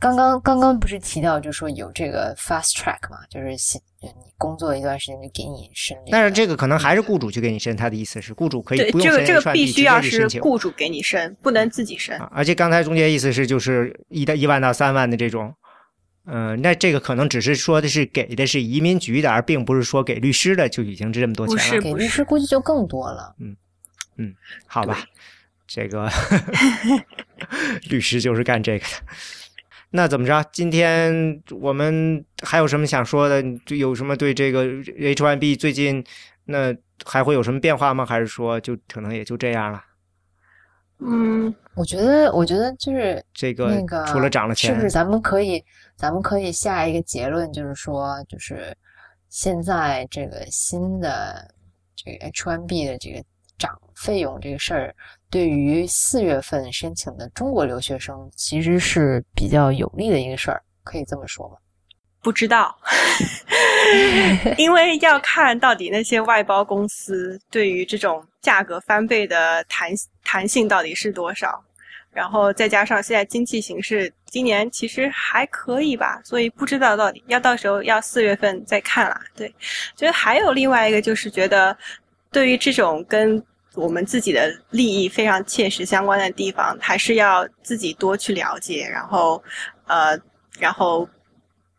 [0.00, 6.10] 刚刚刚刚不是提到，就说有这个 fast track 嘛，就是先你工作一段时间就给你申、这个。
[6.10, 12.18] 但是这个可能还是雇主去给你申，他的意思是雇主可以对不用申这个这个必须要是雇主给你申，不能自己申。
[12.18, 12.28] 啊。
[12.34, 15.54] 而且刚才中介意思是就是一到一万到三万的这种，
[16.26, 23.34] 呃，那这个可能只是说的是给的是移民局的，而并不是说给律师的就已经是这么多钱不是了，给律师估计就更多了。
[23.38, 23.56] 嗯
[24.16, 24.34] 嗯
[24.66, 25.04] 好吧？
[25.66, 26.08] 这个
[27.90, 28.92] 律师就是干这个的。
[29.90, 30.44] 那怎么着？
[30.50, 33.42] 今天我们还有什么想说的？
[33.64, 36.04] 就有什么对这个 H1B 最近
[36.46, 36.74] 那
[37.04, 38.04] 还会有什么变化吗？
[38.04, 39.82] 还是说就可能也就这样了？
[41.06, 45.62] 嗯，我觉得，我觉得就是这个那个除了涨了钱，是不是咱们可以，
[45.96, 48.74] 咱们可以下一个结论，就是说，就是
[49.28, 51.46] 现在这个新的
[51.94, 53.22] 这个 H1B 的这个
[53.58, 54.94] 涨费用这个事儿，
[55.28, 61.56] 对于四月份申请的中国留学生，其实是比较有利的一个事儿，可以这么说吗？
[62.22, 62.74] 不知道，
[64.56, 69.90] 因为要看到底那些外包公司对于这种价格翻倍的弹
[70.24, 71.62] 弹性到底是多少，
[72.10, 79.20] 然后再加上现在经济形势今年其实还可以吧，所以不知道到底要到时候要四月份再看啦。
[79.36, 79.48] 对，
[79.94, 81.76] 觉得还有另外一个就是觉得，
[82.32, 83.40] 对于这种跟
[83.74, 89.42] 我们自己的利益非常切实相关的地方，还是要自己多去了解，然后
[89.86, 90.18] 呃，
[90.58, 91.08] 然后。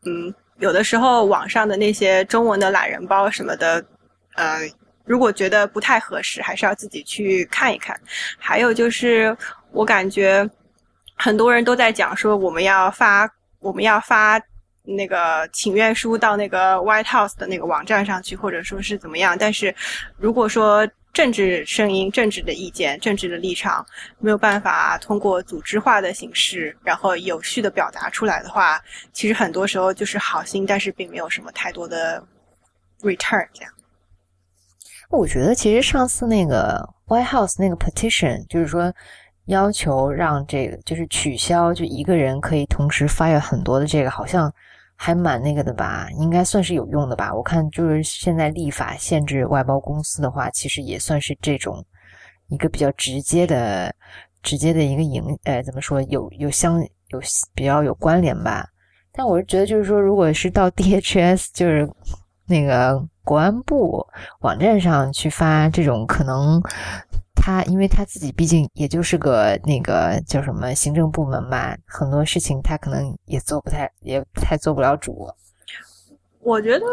[0.07, 3.83] 嗯，有的时候网上的那些中文的懒人包什么的，
[4.35, 4.59] 呃，
[5.05, 7.99] 如果觉得不太合适，还是要自己去看一看。
[8.37, 9.35] 还有就是，
[9.71, 10.49] 我感觉
[11.15, 13.29] 很多人都在讲说，我们要发
[13.59, 14.41] 我们要发
[14.83, 19.37] 那个请愿书到那个 White House 的那个网站上去，或者说是怎么样。
[19.37, 19.73] 但是
[20.17, 23.85] 如果说政治声音、政治的意见、政治的立场
[24.19, 28.81] 没有办法通过组织化的形式，然后有序的表达出来的话，
[29.13, 32.21] 其实很多时候就是好心，但是并没有什么太多的
[33.01, 33.47] return。
[33.53, 33.71] 这样，
[35.15, 38.93] 我觉得其实上次那个 White House 那个 petition，就是说
[39.45, 44.53] 要求让这个就是取消，就一个人可以同时发很多的这个，好像。
[44.97, 47.35] 还蛮那个的吧，应该算是有用的吧。
[47.35, 51.85] 我看就是现在立法限制外包公司的话，其实也算是这种
[52.47, 53.93] 一个比较直接的、
[54.41, 57.19] 直接的一个影，呃，怎么说有有相有
[57.53, 58.65] 比较有关联吧。
[59.11, 61.85] 但我是觉得，就是说，如果是到 DHS，就是
[62.47, 64.05] 那个国安部
[64.41, 66.61] 网站上去发这种，可能。
[67.37, 75.27] 他因为他自己毕竟也就是个那个叫什么行政部门嘛，很多事情他可能也做不太，也太做不了主。
[76.39, 76.85] 我觉得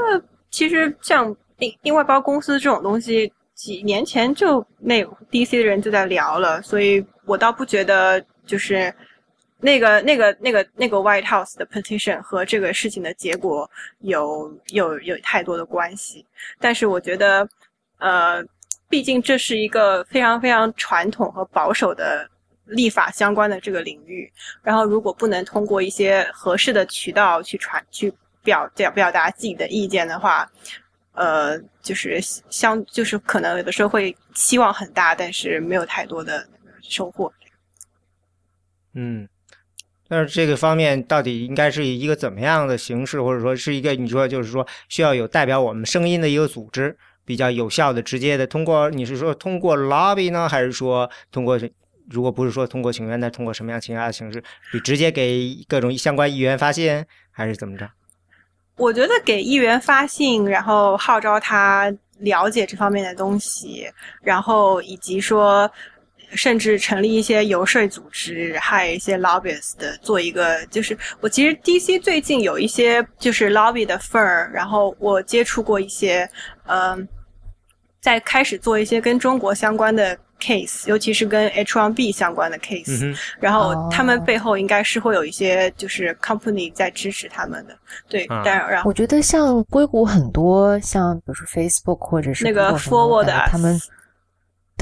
[0.51, 8.93] 其实像另另外包公司这种东西，几年前就那 DC 的人就在聊了，所以我倒不觉得就是
[9.63, 13.71] 那个那个那个那个 White House 的 petition 和这个事情的结果
[14.01, 16.27] 有有有太多的关系。
[16.61, 17.49] 但是我觉得，
[17.99, 18.45] 呃。
[18.89, 22.29] 毕竟这是一个非常非常传统和保守的
[22.67, 24.31] 立法相关的这个领域，
[24.63, 28.13] 然后如果不能通过一些合适的渠道去传去
[28.43, 30.47] 表表表达自己的意见的话，
[31.13, 32.21] 呃，就是
[32.51, 36.47] 相就是可能有的时候会期望很大，但是没有太多的
[36.83, 37.33] 收获。
[38.93, 39.27] 嗯，
[40.13, 46.95] 但是这个方面到底应该是一个怎么样的形式，或者说是一个你说就是说需要有代表我们声音的一个组织？
[47.25, 51.59] 比较有效的、直接的，通过你是说通过 lobby 呢，还是说通过？
[52.11, 54.45] 如果不是说通过请愿，那通过什么样其他的形式？
[54.75, 57.89] 你直接给各种相关议员发信，还是怎么着？
[58.77, 63.89] 我觉得给议员发信，然后号召他了解这方面的东西，
[64.21, 65.71] 然后以及说。
[66.35, 76.29] 甚至成立一些游说组织，还有一些 lobbyist 的，做一个就是我其实 DC 最近有一些就是 lobby 的 firm，然后我接触过一些，
[76.67, 77.07] 嗯，
[78.01, 87.77] 在开始做一些跟中国相关的 case，尤其是跟 H1B 相关的 case，然后他们背后应该是会有一些就是 company 在支持他们的，
[88.09, 93.79] 对，但然后我觉得像硅谷很多像比如说 Facebook 或者是那个 Forward 他们。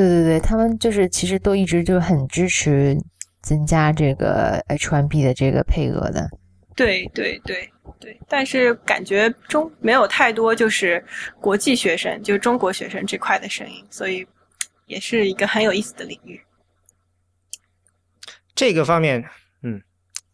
[0.00, 2.96] 对对对，他们就是其实都一直就很支持
[3.42, 6.26] 增加这个 H1B 的这个配额的。
[6.74, 7.68] 对对对
[7.98, 11.04] 对，但是感觉中没有太多就是
[11.38, 14.26] 国际学生，就是中国学生这块的声音，所以
[14.86, 16.40] 也是一个很有意思的领域。
[18.54, 19.22] 这个方面，
[19.62, 19.82] 嗯，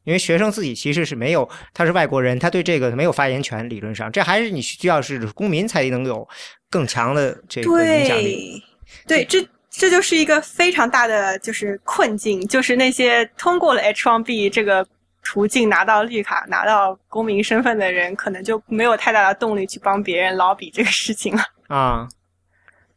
[0.04, 6.28] 因为学生自己其实是没有，他是外国人，他对这个没有发言权，理论上，这还是你需要是公民才能有
[6.70, 8.62] 更强的这个影响力。
[9.08, 9.44] 对，这
[9.78, 14.86] 这就是一个非常大的就是困境，就是那些通过了 H1B 这个
[15.22, 21.42] 途径拿到绿卡、拿到公民身份的人，可能就没有太大的动力去帮别人捞比这个事情了。
[21.68, 22.08] 啊，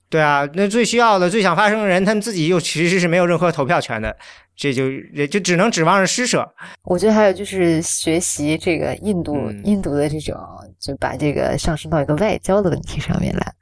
[0.10, 4.15] 对啊，那最需要的、最想发声的人，他们自己又其实是没有任何投票权的，
[4.56, 6.47] 这就也就只能指望着施舍。
[6.84, 10.38] 我觉得还有就是学习这个印度、印度的这种，
[10.80, 13.53] 就把这个上升到一个外交的问题上面来。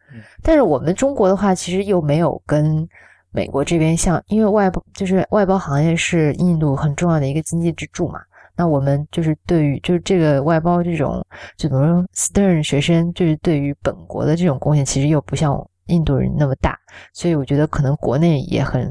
[0.42, 2.88] 但是我们中国的话，其实又没有跟
[3.32, 8.20] 美国这边像，因为外包就是外包行业是印度很重要的一个经济支柱嘛。
[8.56, 11.24] 那我们就是对于就是这个外包这种，
[11.58, 16.76] 就怎么说，Stern 学生就是对于本国的这种贡献，其实又不像印度人那么大。
[17.14, 18.90] 所以我觉得可能国内也很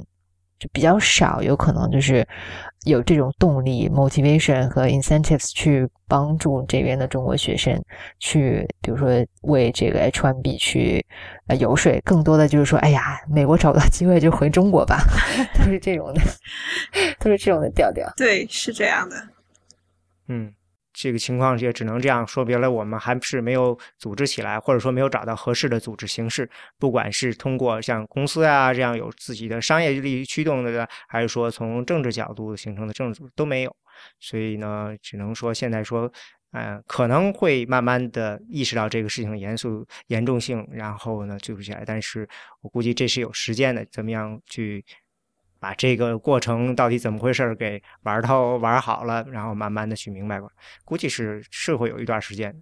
[0.60, 2.24] 就比较少，有可能就是
[2.86, 7.80] 有这种动力、motivation 和 incentives 去帮助这边的中国学生
[8.20, 9.08] 去，比如说
[9.42, 11.04] 为这个 H1B 去
[11.48, 11.92] 呃游说。
[12.04, 14.98] 更多的就是说，哎呀，美国找不到机会就回中国吧，
[15.58, 16.20] 都是这种的，
[17.18, 18.08] 都是这种的调调。
[18.16, 19.16] 对，是这样的。
[20.28, 20.52] 嗯。
[20.98, 26.48] 这个情况也只能这样说明了，我们还是没有组织起来，或者说没有找到合适的组织形式。
[26.78, 33.76] 不管是通过像公司啊这样有自己的商业利益驱动的，还是说从政治角度形成的政治都没有。
[34.18, 36.10] 所以呢，只能说现在说，
[36.52, 41.84] 呃，可能会慢慢的意识到这个事情的严肃严重性，然后呢，组织起来。
[41.84, 42.26] 但是
[42.62, 44.82] 我估计这是有时间的，怎么样去？
[45.58, 50.50] 把这个过程到底怎么回事给玩透玩好了，然后慢慢的去明白过，
[50.84, 52.54] 估计是是会有一段时间。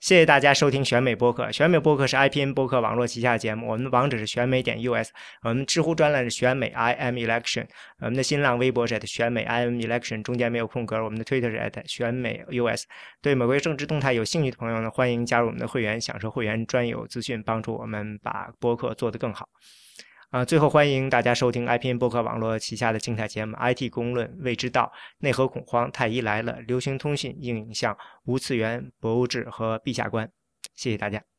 [0.00, 5.10] 谢谢大家收听选美播客，选美播客是 IPN 播客网络旗下节目，我们的网址是选美点 US，
[5.42, 7.66] 我们知乎专栏是选美 IM Election，
[7.98, 12.86] 我们的新浪微博是选美 IM Election，中间没有空格，我们的 Twitter 是选美 US。
[13.20, 19.46] 对美国政治动态有兴趣的朋友呢，欢迎加入我们的会员，享受会员专有资讯，帮助我们把播客做得更好。
[20.30, 24.82] 啊，最后欢迎大家收听 IPN 博客网络旗下的精彩节目《IT 公论》《未知道》
[25.18, 27.92] 《内核恐慌》《太医来了》《流行通信》《硬影像》
[28.26, 30.24] 《无次元》《博物志》和《陛下观》。
[30.76, 31.29] 谢谢大家。